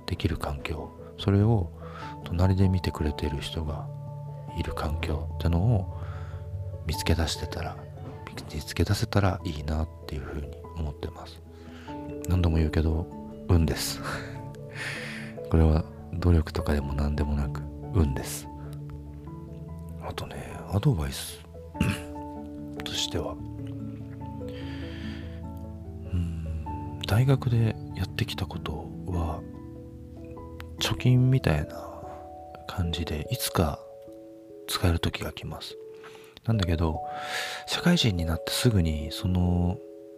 [0.07, 1.71] できる環境それを
[2.25, 3.87] 隣で見てくれている人が
[4.59, 6.01] いる環境ってのを
[6.87, 7.77] 見つけ出してたら
[8.53, 11.41] 見つけ出せたらいいなっていうふうに思ってます。
[12.29, 13.07] 何度も言うけど
[13.49, 14.01] 運です。
[15.51, 17.63] これは努力とかでも何でもなく
[17.95, 18.49] 運です。
[20.03, 21.41] あとねアドバイス
[22.85, 23.35] としては
[26.13, 29.41] うん大学でやってきたことは
[30.79, 31.92] 貯金みたいな
[32.75, 33.79] 感じでいつか
[34.67, 35.77] 使える時が来ます。
[36.47, 37.01] なんだけど
[37.67, 39.77] 社会人になってすぐにその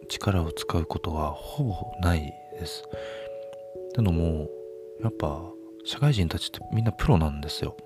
[0.08, 2.84] 力を使うことはほぼないです。
[3.88, 4.48] ってのも
[5.02, 5.42] やっぱ
[5.84, 7.76] 社会人たちってみんなプロなんですよ。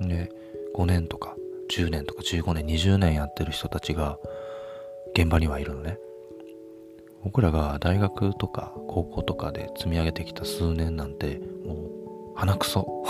[0.00, 0.30] で
[0.74, 1.36] 5年とか
[1.70, 4.18] 10年とか15年20年やってる人たちが
[5.14, 5.98] 現場にはいるのね。
[7.22, 13.04] 僕らが大学とか高校とかで積み上げてきた数年なんてもう鼻くそ。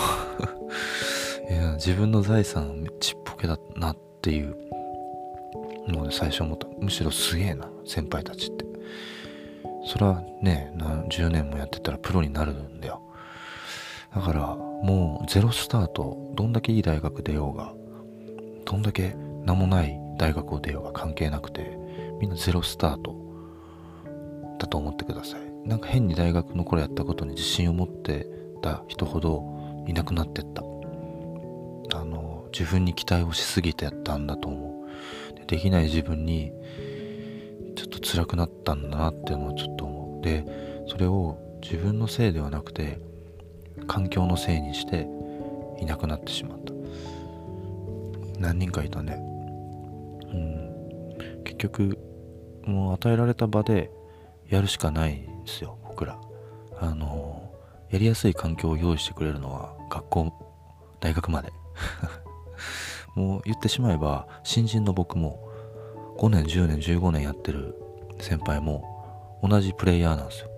[1.49, 4.55] いや自分の財産ちっぽけだなっていう
[5.87, 6.67] ので最初思った。
[6.79, 8.65] むしろすげえな先輩たちって。
[9.85, 13.01] それはね何10年もやってたらプロになるんだよ。
[14.15, 17.73] だからもうゼロスタートどんだけいい大学出ようが
[18.65, 21.77] どんだけ名もない大学を出ようが関係なくて
[22.19, 23.15] みんなゼロスタート
[24.59, 25.67] だと思ってください。
[25.67, 28.27] なんか変に大学の頃やったことに自信を持って
[28.61, 29.43] た人ほど
[29.87, 30.63] いなくなってった。
[31.93, 34.85] あの自分に期待をしすぎてやったんだと思
[35.33, 35.35] う。
[35.35, 36.51] でできない自分に
[37.75, 40.23] ちょっと辛くなったんだなっていうのはちょっと思う。
[40.23, 40.45] で
[40.87, 42.99] それを自分のせいではなくて
[43.87, 45.07] 環境のせいにして
[45.79, 46.73] いなくなってしまった。
[48.39, 49.17] 何人かいたね。
[50.33, 51.43] うん。
[51.43, 51.97] 結局
[52.65, 53.91] もう与えられた場で
[54.47, 56.19] やるしかないんですよ僕ら。
[56.79, 57.51] あの
[57.89, 60.33] やりやすい環境を用意してくれるのは学校
[60.99, 61.60] 大学まで。
[63.15, 65.47] もう言ってしまえば新人の僕も
[66.17, 67.75] 5年10年15年やってる
[68.19, 70.49] 先輩も同じプレイヤーなんですよ。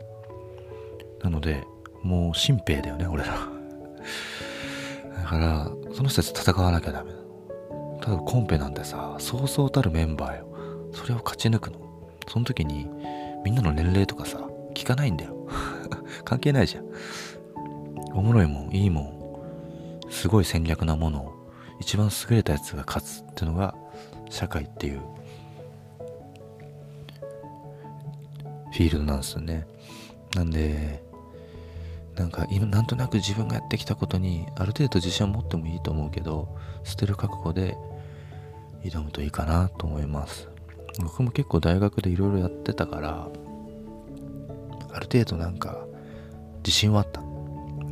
[1.23, 1.63] なので
[2.01, 3.33] もう新兵だよね俺ら。
[5.23, 7.11] だからその人たち戦わなきゃダメ。
[8.01, 10.47] ただコンペなんてさそうそうたるメンバーよ。
[10.91, 11.79] それを勝ち抜くの。
[12.27, 12.87] その時に
[13.43, 14.39] みんなの年齢とかさ
[14.73, 15.47] 聞かないんだよ。
[16.25, 16.85] 関係ないじゃん。
[18.13, 19.22] おもろいもんいいもん
[20.13, 21.33] すごい戦略なものを
[21.81, 23.75] 一番優れたやつが勝つっていうのが
[24.29, 25.01] 社会っていう
[28.71, 29.67] フィールドなんですよね。
[30.35, 31.03] なんで
[32.15, 37.75] なんか今なんとなく自分がやってきたことにある程度自信を持ってもいいと思うけど捨てる覚悟で
[38.83, 40.47] 挑むといいかなと思います。
[40.99, 43.27] 僕も結構大学でいろいろやってたから
[44.91, 45.85] ある程度なんか
[46.57, 47.21] 自信はあった。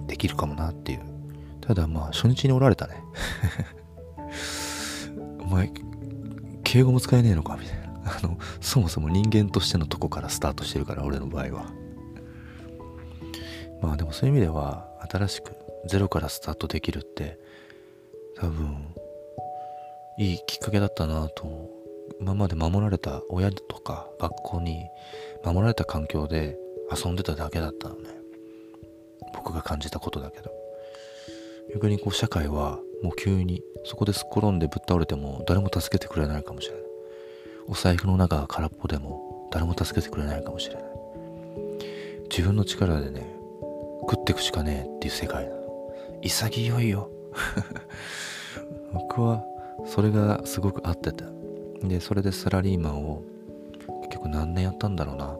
[0.07, 1.10] できるかもなっていう。
[1.71, 3.01] ただまあ初日におられたね。
[5.39, 5.71] お前
[6.65, 7.55] 敬語も使えねえのか？
[7.55, 7.91] みたいな。
[8.03, 11.71] あのそもそも人間としてのとこからスタートしてるから俺の場合は。
[13.81, 15.53] まあでもそういう意味では新しく
[15.87, 17.39] ゼロからスタートできるって
[18.35, 18.93] 多分
[20.17, 21.69] いいきっかけだったなと
[22.19, 24.89] 今まで守られた親とか学校に
[25.45, 26.57] 守られた環境で
[26.93, 28.09] 遊んでただけだったのね。
[29.33, 30.60] 僕が感じたことだけど。
[31.73, 36.83] 逆にこう社会はもう急にそこですっ転んでぶっ倒れても誰も助けてくれないかもしれない。
[37.67, 40.83] お財布の中が空っぽでも誰も助けてくれないかもしれない。
[42.29, 43.25] 自分の力でね
[44.01, 45.61] 食っていくしかねえっていう世界なの。
[46.21, 47.09] 潔いよ。
[48.93, 49.43] 僕は
[49.85, 51.25] それがすごく合ってた。
[51.83, 53.23] でそれでサラリーマンを
[54.03, 55.37] 結局何年やったんだろうな。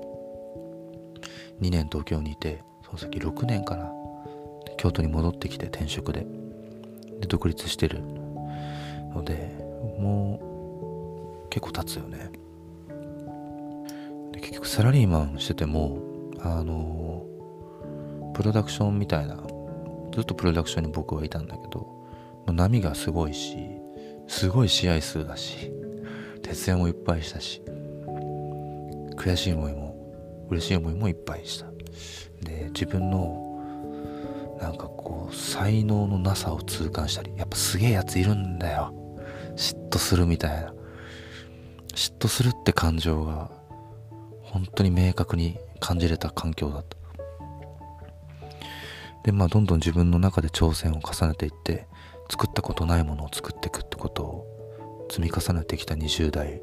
[1.62, 3.92] 2年東京にいてその先6年かな。
[4.82, 6.26] 京都に戻ってきて転職で
[7.20, 8.02] で独立してる
[9.14, 9.56] ので
[10.00, 12.32] もう結構経つよね。
[14.32, 16.00] で結局サラリーマンしてても
[16.40, 17.28] あの
[18.34, 19.38] プロダクションみたいな
[20.16, 21.88] ずっとプロダクションに僕はいたんだけど
[22.52, 23.58] 波がすごいし
[24.28, 25.72] すごい試合数だし
[26.42, 27.62] 徹夜もいっぱいしたし
[29.16, 29.96] 悔しい思いも
[30.50, 31.68] 嬉しい思いもいっぱいした。
[32.42, 33.51] で自分の
[34.62, 38.94] なんかこう才能のなさを痛感したりやっぱすげえやついるんだよ。
[39.56, 40.74] 嫉妬するみたいな。
[41.96, 43.50] 嫉妬するって感情が
[44.44, 46.98] 本当に明確に感じれた環境だった。
[49.24, 51.88] でまあどんどん自分の中で挑戦を重ねていって
[52.30, 56.62] 作ったことないものを作っていくってことを積み重ねてきた20代。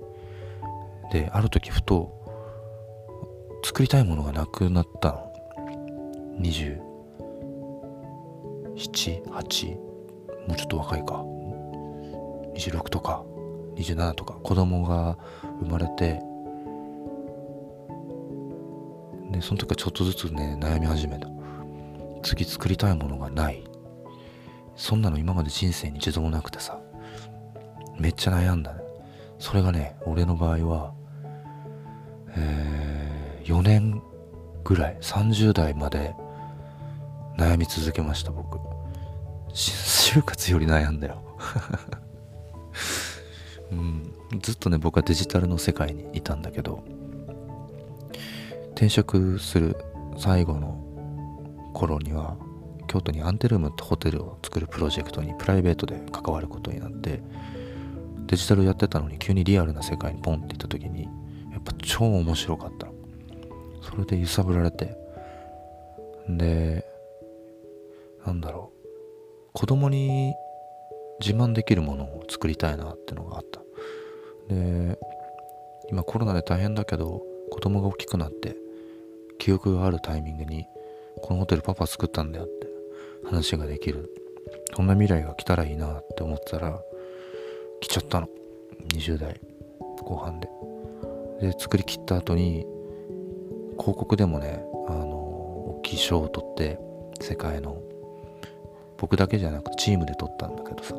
[1.10, 2.14] である時ふと
[3.64, 5.24] 作りたいものがなくなった
[6.38, 6.87] の。
[8.78, 9.76] 78
[10.46, 11.24] もうちょっと若いか。
[12.54, 13.24] 26とか
[13.76, 15.16] 27とか子供が
[15.60, 16.20] 生まれて
[19.30, 21.28] でその時はちょっとずつね悩み始めた。
[22.22, 23.64] 次作りたいものがない。
[24.74, 26.78] そんなの今まで人生に一度もなくてさ
[27.98, 28.82] めっちゃ悩んだね。
[29.38, 30.92] それがね俺の場合は
[32.36, 34.02] えー、4年
[34.64, 36.14] ぐらい30代まで
[37.38, 38.58] 悩み続けました僕。
[39.54, 41.22] 就活より悩んだよ。
[43.72, 44.12] うん。
[44.42, 46.84] ずっとね僕はデジタルの世界にいたんだけど
[48.72, 49.76] 転職する
[50.18, 50.84] 最後の
[51.72, 52.36] 頃には
[52.86, 57.22] 京都にアンテルームってホテルを作るプロジェクトにプライベートで関わることになって
[58.26, 61.04] デジタルやってたのに急にリアルな世界にポンって行った時に
[61.52, 62.88] やっぱ超面白かった。
[63.82, 64.96] それで揺さぶられて。
[66.28, 66.84] で
[68.28, 68.88] なんだろう。
[69.54, 70.34] 子供に
[71.20, 73.60] 自慢できるものを作りたいなってのがあった。
[74.54, 74.98] で
[75.90, 78.56] 今コロナで大変だけど子供が大きくなって
[79.38, 80.66] 記憶があるタイミングに
[81.22, 82.66] このホテルパパ作ったんだよって
[83.24, 84.12] 話ができる。
[84.76, 86.80] そんな未来が来たらいいなって思ってたら
[87.80, 88.28] 来ちゃったの。
[88.94, 89.40] 20代
[90.02, 90.48] 後半で。
[91.40, 92.66] で作り切った後に
[93.78, 95.06] 広告でもねあの
[95.78, 96.78] 大きい賞を取って
[97.20, 97.82] 世界の
[98.98, 100.94] 僕だけじゃなくチームで取ったんだけどさ。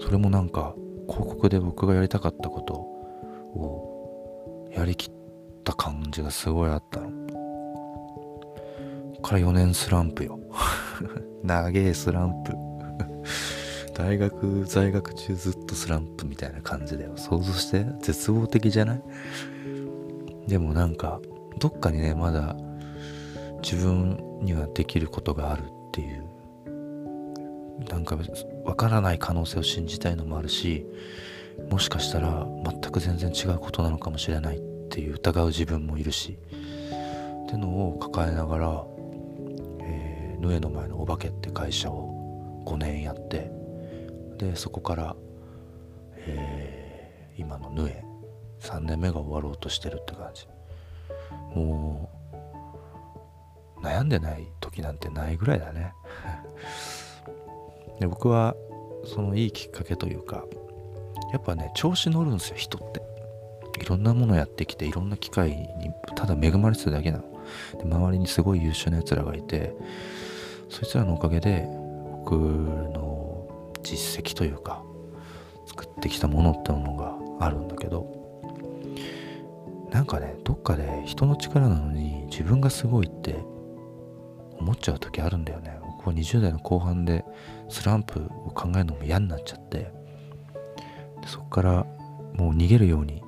[0.00, 0.74] それもなんか
[1.08, 5.12] 広告で僕がやりたかったことをやりきっ
[5.64, 7.10] た感じがすごいあったの。
[9.20, 10.38] から4年スランプよ。
[11.42, 12.52] 長えスランプ。
[13.94, 17.12] 大学在学中ずっとスランプみたいな感じだよ。
[17.16, 19.02] 想像して絶望的じゃない？
[20.46, 21.20] でもなんか
[21.58, 22.56] どっかにねまだ
[23.62, 26.24] 自分にはできることがあるっていう
[27.90, 28.18] なんか
[28.64, 30.86] わからない可能性を信じたいのもあるし
[31.70, 34.60] もしかしたら全く全然違うことなのかもしれないっ
[34.90, 36.38] ていう疑う自分もいるし
[37.46, 38.84] ってのを抱えながら
[40.40, 43.50] ヌエの前のお化けって会社を5年やって
[44.38, 45.16] でそこから、
[46.16, 48.04] えー、今のヌエ
[48.60, 50.46] 3年目が終わろうとしてるって感じ。
[51.54, 52.10] も
[53.78, 55.92] う悩んでない時なんてないぐらいだね。
[58.00, 58.54] で僕は
[59.04, 60.44] そのいいきっかけというか
[61.32, 63.08] やっぱね調子乗るんですよ人って。
[63.80, 67.24] いろんなものやってきていろんな機会にただ恵まれてただけなの。
[67.78, 69.74] で周りにすごい優秀なやつらがいて
[70.68, 71.66] そいつらのおかげで
[72.24, 73.46] 僕の
[73.82, 74.82] 実績というか
[75.66, 78.06] 作ってきたものってものがあるんだけど
[79.90, 83.36] なんかねどっかで人の力なのに自分がすごいって
[84.58, 85.78] 思っちゃう時あるんだよね。
[86.12, 87.24] 20代の後半で
[87.68, 89.92] スランプを考えるのも嫌になっちゃって
[91.26, 91.86] そこから
[92.34, 93.22] もう逃げるように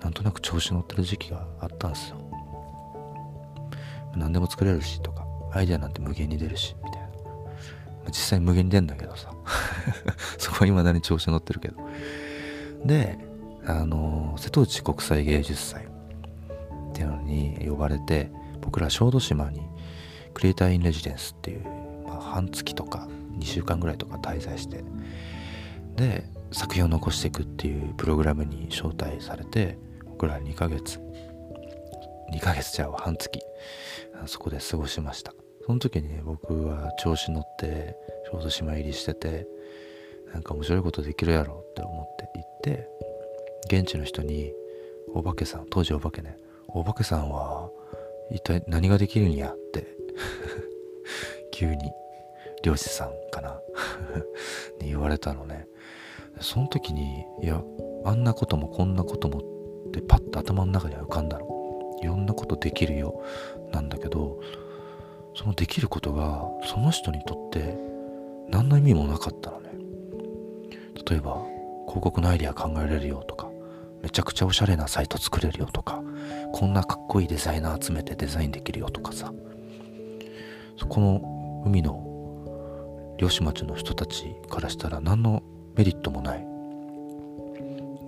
[0.00, 2.16] なんとなく調子乗ってる時期があったんですよ。
[4.16, 7.08] 何でも作れるしとかアイデアなんて無限に出るしみたいな、
[8.06, 9.30] 実際無限に出るんだけどさ。
[10.38, 11.76] そこは未だに調子乗ってるけど。
[12.84, 13.18] で
[13.66, 18.30] あの瀬戸内国際芸術祭っていうのに呼ばれて
[18.62, 19.60] 僕ら小豆島に
[20.32, 21.64] クリエイター・イン・レジデンスっていう、
[22.30, 23.08] 半月とか
[23.38, 24.84] 2週間ぐらいとか滞在して
[25.96, 30.98] で作品を残していくっていうプログラムに招待されて僕ら2ヶ月
[32.32, 33.40] 2ヶ月じゃあ半月
[34.26, 35.32] そこで過ごしました。
[35.70, 37.94] その時にね僕は調子乗って
[38.32, 39.46] 小豆島入りしてて
[40.32, 42.88] なんか面白いことできるやろって思って行って
[43.66, 44.52] 現地の人に
[45.14, 47.70] お化けさん当時お化けねお化けさんは
[48.32, 49.86] 一体何ができるんやって
[51.52, 51.92] 急に
[52.62, 53.60] 漁師さんかな？
[54.80, 55.66] に言われたのね。
[56.40, 57.62] その時にいや
[58.04, 59.38] あんなこともこんなことも
[59.88, 61.46] ってパッと頭の中には浮かんだの。
[62.02, 63.22] いろんなことできるよ。
[63.72, 64.40] なんだけど
[65.34, 67.78] そのできることがその人にとって
[68.48, 69.70] 何の意味もなかったのね。
[71.08, 71.42] 例えば
[71.86, 73.50] 広告のアイデア考えられるよとか
[74.02, 76.02] めちゃくちゃおしゃれなサイト作れるよとか
[76.52, 79.32] こんなかっこいいデザイナー集めてデザインできるよとかさ。
[80.78, 82.09] そこの海の
[83.20, 85.42] 漁師町の人たちからしたら何の
[85.76, 86.46] メリットもない。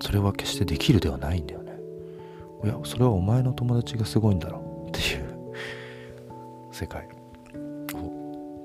[0.00, 1.76] それは決してできるではないんだよね。
[2.64, 4.86] いやそれはお前の友達がすごいんだろ。
[4.86, 5.52] うっていう。
[6.72, 7.06] 世界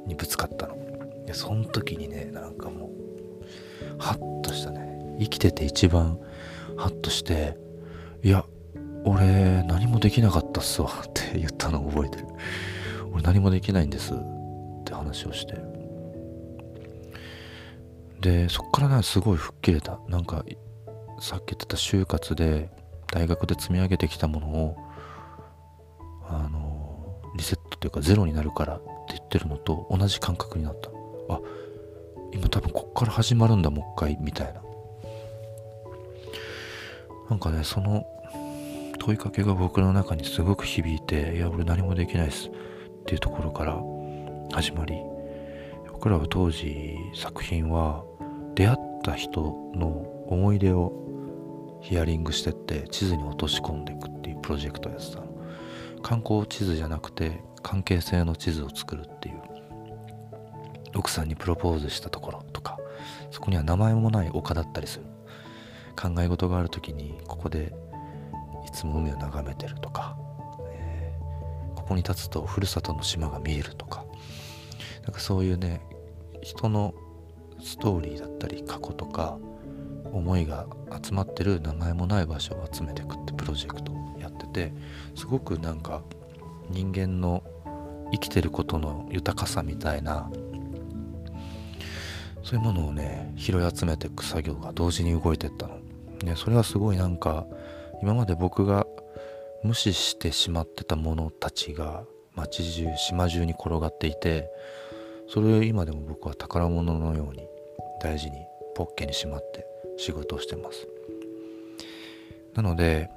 [0.05, 0.77] にぶつかったの。
[1.25, 5.17] でその時にねなんかもうハッとしたね。
[5.19, 6.17] 生きてて一番
[6.77, 7.57] ハッとして
[8.23, 8.45] いや
[9.03, 10.89] 俺何もできなかったっすわ。
[11.05, 12.27] って言ったのを覚えてる。
[13.11, 14.13] 俺何もできないんです。
[14.13, 14.17] っ
[14.85, 15.76] て話をして。
[18.21, 19.99] でそっからねすごい吹っ切れた。
[20.07, 20.43] なんか
[21.19, 22.69] さっき言ってた就活で
[23.11, 24.77] 大学で積み上げてきたものを
[26.27, 30.89] あのリセットというかゼロになるからって言ってるのと同じ感覚になった。
[31.29, 31.39] あ
[32.33, 34.61] 今多分こっから始まるんだもう一回みたいな。
[37.29, 38.05] なんかねその
[38.99, 42.51] 問いかけが僕の中にすごく響いていや俺何もできないですっ
[43.05, 43.81] ていうところから
[44.53, 44.95] 始まり
[45.97, 48.05] 僕らは当時作品は
[48.53, 49.41] 出会った人
[49.73, 49.87] の
[50.27, 50.93] 思い出を
[51.81, 55.27] ヒアリングしてって地図に落とし込んでいくっていうプロジェクトやってたの。
[56.03, 59.41] 観光地図じゃなくて関係性の地図を作るっていう。
[60.95, 62.77] 奥さんにプロポーズしたところとか
[63.31, 65.05] そこには名前もない丘だったりする。
[65.99, 67.73] 考え事がある時にここで
[68.67, 70.15] いつも海を眺めてるとか、
[70.69, 74.05] えー、ここに立つとふるさとの島が見えるとか。
[75.07, 75.81] なんかそういうね
[76.41, 76.93] 人の
[77.63, 79.37] ストーリーだったり過去とか
[80.11, 80.67] 思いが
[81.01, 84.73] 集まってる名前もない場所を集めていくってプロジェクトをやってて
[85.15, 86.03] すごくなんか
[86.69, 87.41] 人間の
[88.11, 90.29] 生きてることの豊かさみたいな
[92.43, 95.79] そういうものをね拾い集めていく作業が同時に動いてったの。
[96.23, 97.45] ね、それはすごいなんか
[98.01, 98.87] 今まで僕が
[99.63, 102.03] 無視してしまってたものたちが
[102.35, 104.49] 街中島中に転がっていて
[105.29, 107.47] それを今でも僕は宝物のように
[108.01, 109.65] 大事にポッケにしまって
[109.97, 110.87] 仕事をしてます。
[112.53, 113.09] なので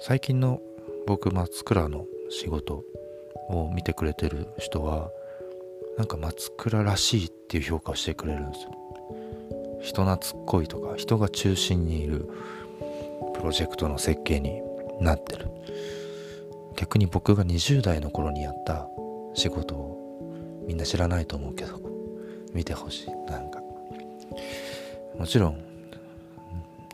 [0.00, 0.60] 最近の
[1.06, 2.82] 僕松倉の仕事
[3.48, 5.10] を見てくれてる人は
[5.96, 8.70] なんか松倉らしいっていう評価をしてくれるんですよ。
[9.80, 12.28] 人懐っこいとか人が中心にいる
[13.34, 14.60] プロジェクトの設計に
[15.00, 15.48] なってる。
[16.76, 18.88] 逆に僕が20代の頃にやった
[19.34, 19.97] 仕事を
[20.68, 21.80] みんな知らないと思うけど
[22.52, 23.10] 見てほしい。
[23.30, 23.60] なんか。
[25.18, 25.60] もちろん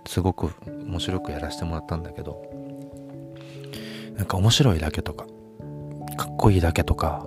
[0.06, 2.42] すごく面白くやらせてもらったんだけど
[4.16, 5.26] なんか面白いだけとか
[6.16, 7.26] かっこいいだけとか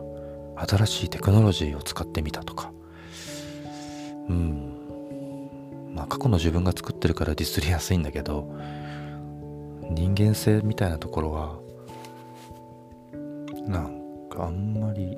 [0.56, 2.72] 新しいテクノロジーを使ってみたとか
[4.30, 4.74] うん。
[5.94, 8.50] まあ過去の自分が作ってるからディスりやすいんだけど
[9.92, 11.60] 人間性みたいなところは
[13.68, 15.18] なんかあんまり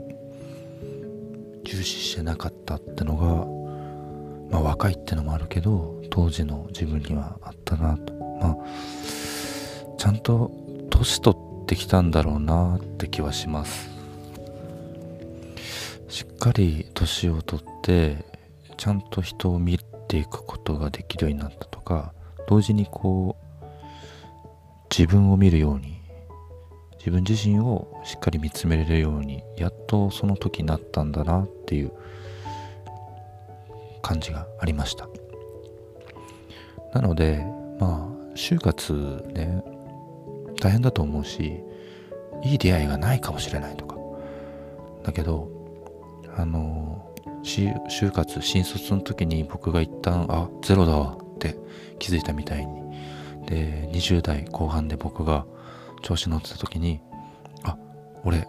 [1.63, 3.45] 重視してなかったってのが
[4.51, 8.13] まあ若いってのもあるけど当時の自分にはあったなと。
[8.13, 8.57] まあ
[9.97, 10.51] ちゃんと
[10.89, 13.89] 年取ってきたんだろうなって気はします。
[16.07, 18.25] しっかり年を取って
[18.77, 22.13] ちゃんと人を見ていくことができるようになったとか
[22.47, 23.65] 同時にこう
[24.89, 25.98] 自分を見るように
[26.99, 31.91] 自分自身をしっかり見つめれるようにやっとその時になったんだなっていう
[34.01, 35.07] 感じがありました。
[36.93, 37.45] なので
[37.79, 39.63] まあ就活ね
[40.59, 41.63] 大変だと思うし
[42.43, 43.97] いい出会いがないかもしれないとか。
[45.03, 45.49] だけど
[46.35, 51.55] あの就活新卒の時に僕が一旦あゼロだわって
[51.97, 52.79] 気づいたみたいに。
[53.45, 55.45] で20代後半で僕が
[56.01, 57.01] 調子乗ってた時に
[57.63, 57.77] あ
[58.23, 58.47] 俺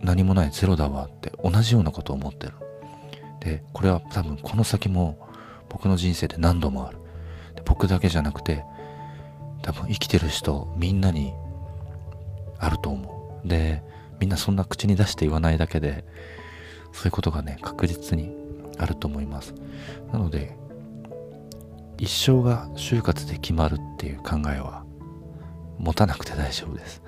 [0.00, 2.54] 何もないゼロだわって同じようなことを思ってる。
[3.40, 5.18] でこれは多分この先も
[5.68, 6.98] 僕の人生で何度もある。
[7.54, 8.64] で僕だけじゃなくて
[9.62, 11.32] 多分生きてる人みんなに
[12.58, 13.48] あると思う。
[13.48, 13.82] で
[14.20, 16.04] みんなそんな口に出して言わないだけで
[16.92, 18.32] そういうことがね確実に
[18.78, 19.54] あると思います。
[20.12, 20.56] なので
[21.98, 24.85] 一生が就活で決まるっていう考えは
[25.78, 27.02] 持たなくて大丈夫です。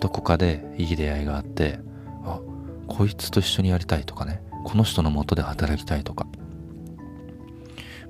[0.00, 1.80] どこかでいい出会いがあって
[2.24, 2.40] あ
[2.86, 4.42] こいつと一緒にやりたいとかね。
[4.64, 6.26] この人のもとで働きたいとか。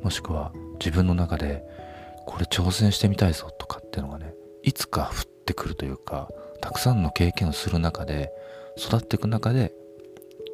[0.02, 1.64] もしくは自分の中で
[2.26, 6.28] これ挑戦してみたいぞとかっていうのがねいつか降ってくるというか
[6.60, 8.30] たくさんの経験をする中で
[8.76, 9.72] 育っていく中で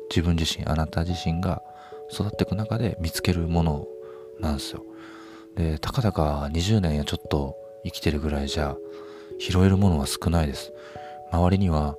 [0.08, 1.62] 自分自身あなた自身が
[2.10, 3.86] 育っていく中で見つけるもの
[4.40, 4.84] なんですよ。
[5.56, 8.76] でたかだか20年やちょっと生きてるぐらいじゃ
[9.39, 10.72] 拾えるものは少ないです。
[11.32, 11.97] 周りには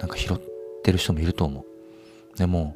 [0.00, 0.38] なんか拾っ
[0.82, 2.38] てる人もいると思う。
[2.38, 2.74] でも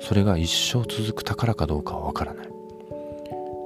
[0.00, 2.48] それが一生続く宝かどうかはわからない。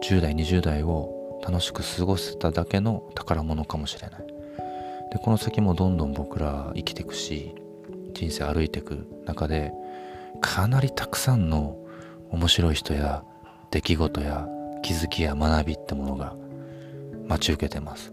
[0.02, 4.26] 10代20代を楽しく過ごせただけの宝物かもしれない。
[5.10, 7.54] でこの先もどんどん僕ら生きていくし
[8.12, 9.72] 人生歩いていく中で
[10.40, 11.78] かなりたくさんの
[12.30, 13.24] 面白い人や
[13.70, 14.46] 出来事や
[14.82, 16.36] 気づきや学びってものが
[17.28, 18.12] 待ち受けてます。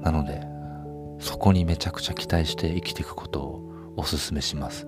[0.00, 0.42] なので
[1.20, 4.86] そこにめちゃくちゃ期待して生きていくことをおすすめします。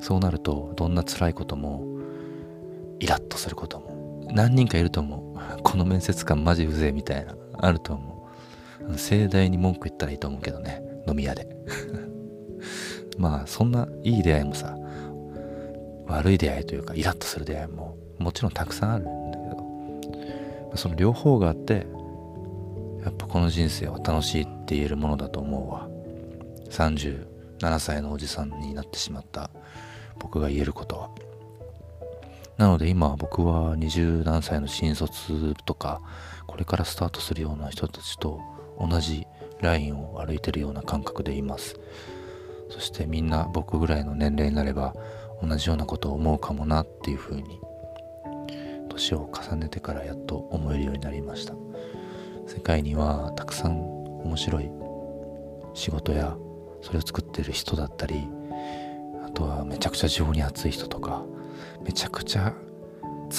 [0.00, 1.84] そうなるとどんな辛いことも
[2.98, 5.62] イラッとすることも何人かいると思う。
[5.62, 8.28] この面接官マジうぜえみたいなあると思
[8.88, 8.98] う。
[8.98, 10.82] 盛大に文句言ったらいいと思うけどね。
[11.06, 11.48] 飲み屋で。
[13.18, 14.76] まあそんないい出会いもさ
[16.06, 21.86] 悪い出会いというかイラッとする出会いももちろんたくさんあるんだけどその両方があって
[23.04, 25.88] やっぱこの人生は楽しいって言えるものだと思うわ。
[26.70, 29.50] 37歳のおじさんになってしまった。
[30.18, 31.10] 僕が言えることは。
[32.58, 36.02] なので今僕は20何歳の新卒とか
[36.46, 38.38] これからスタートするような人たちと
[38.78, 39.26] 同じ
[39.62, 41.80] ラインを歩いてるような感覚でいます。
[42.68, 44.94] そしてみんな僕ぐらいの年齢になれば
[45.42, 47.60] 同じようなことを思うかもなっていうふうに
[48.90, 51.54] 年を重ねてからやっと思えるようになりました。
[52.50, 53.78] 世界にはたくさん
[54.24, 54.68] 面白い
[55.72, 56.36] 仕事や
[56.82, 58.26] それを作ってる人だったり
[59.24, 61.24] あとはめちゃくちゃ情に熱い人とか
[61.84, 62.52] めちゃくちゃ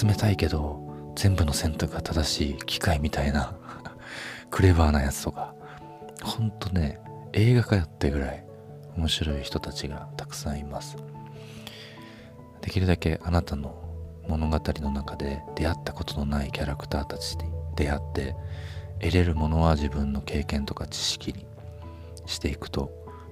[0.01, 3.53] 冷たいけど全部の選択が正しい機械みたいな
[4.49, 5.55] クレバーなやつとか
[6.23, 6.97] ほんとね
[7.33, 8.45] 映画かよってぐらい
[8.95, 10.95] 面白い人たちがたくさんいます。
[12.61, 13.75] できるだけあなたの
[14.29, 18.35] 物語の中で出会ったことのないキャラクターたちに出会って
[19.01, 21.45] 得れるものは自分の経験とか知識に
[22.27, 22.91] していくと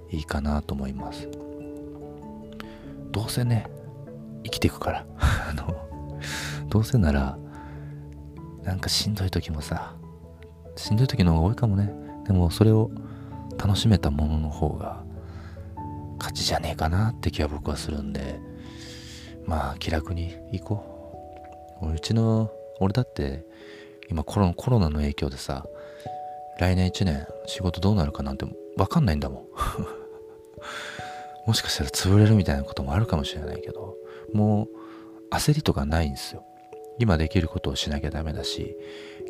[0.10, 1.30] いいかなと思います。
[3.12, 3.68] どうせね
[4.44, 5.06] 生きていくから。
[5.50, 5.88] あの
[6.70, 7.38] どうせなら
[8.64, 9.96] なんかしんどい時もさ
[10.76, 11.94] しんどい時の方が多いかもね。
[12.26, 12.92] でもそれを
[13.58, 15.04] 楽しめたものの方が
[16.18, 18.40] 勝ちじゃねえかなって気は僕はするんで
[19.46, 20.86] まあ気楽に行こ
[21.82, 21.94] う。
[21.94, 23.46] うちの俺だって
[24.10, 25.66] 今コロコロナの影響でさ
[26.60, 28.46] 来年1年仕事どうなるかなんて
[28.76, 29.44] 分かんないんだもん。
[31.48, 33.96] もしかしたら潰れるみたいなこともあるかもしれないけど
[34.34, 34.68] も
[35.32, 36.44] う焦りとかないんですよ。
[37.00, 38.76] 今できることをしなきゃダメだし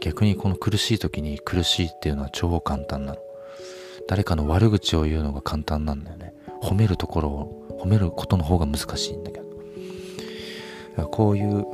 [0.01, 3.19] 逆にこの苦しい時に苦しいっていうのは超簡単なの。
[4.07, 6.33] 誰かの悪口を言うのが簡単なんだよね。
[6.63, 9.49] 褒めるところを褒めることの方が難しいんだけど。
[11.07, 11.65] こういう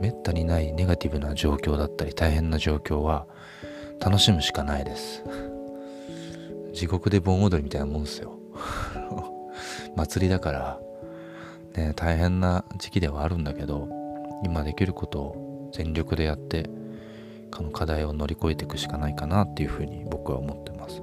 [0.00, 3.26] めったにないネガティブな状況だったり大変な状況は
[4.00, 5.24] 楽しむしかないです。
[6.72, 8.38] 地獄で盆踊りみたいなもんですよ。
[9.96, 10.80] 祭りだから
[11.76, 13.88] ね大変な時期ではあるんだけど
[14.44, 16.70] 今できることを全力でやって
[17.50, 21.02] この課題を乗り越えていくしかないかなっていうふうに僕は思ってます。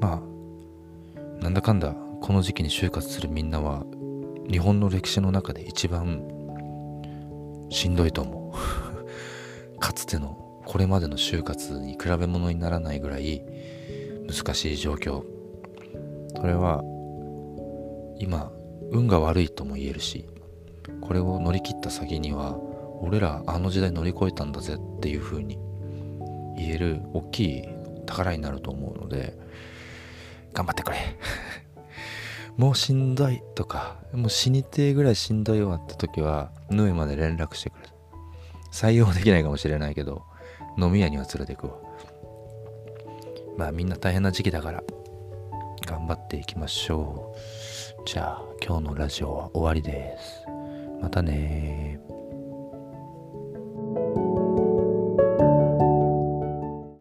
[0.00, 3.84] まあなんだかんだこの時期に就活するみんなは
[4.50, 6.37] 日本の歴史の中で一番
[7.70, 9.78] しんどいと思う。
[9.80, 13.42] かつてのこれまでの就活に比べ物にならないぐらい
[14.28, 15.22] 難しい状況。
[16.36, 16.82] それは
[18.18, 18.52] 今
[18.90, 20.26] 運が悪いとも言えるし
[21.00, 22.58] これを乗り切った先には
[23.00, 25.58] 俺らあの時代乗り越えたんだぜっていう風に
[26.56, 27.68] 言える大きい
[28.06, 29.36] 宝になると思うので
[30.52, 30.98] 頑張ってくれ。
[32.58, 37.88] もうしんどいとかもう死にてえぐらいしんどいわって時はヌエまで連絡してくる。
[38.72, 40.24] 採用できないかもしれないけど
[40.76, 41.74] 飲み屋には連れてくわ。
[43.56, 44.82] まあみんな大変な時期だから
[45.86, 48.08] 頑張っていきましょう。
[48.08, 50.44] じゃあ今日のラジオは終わりです。
[51.00, 52.00] またね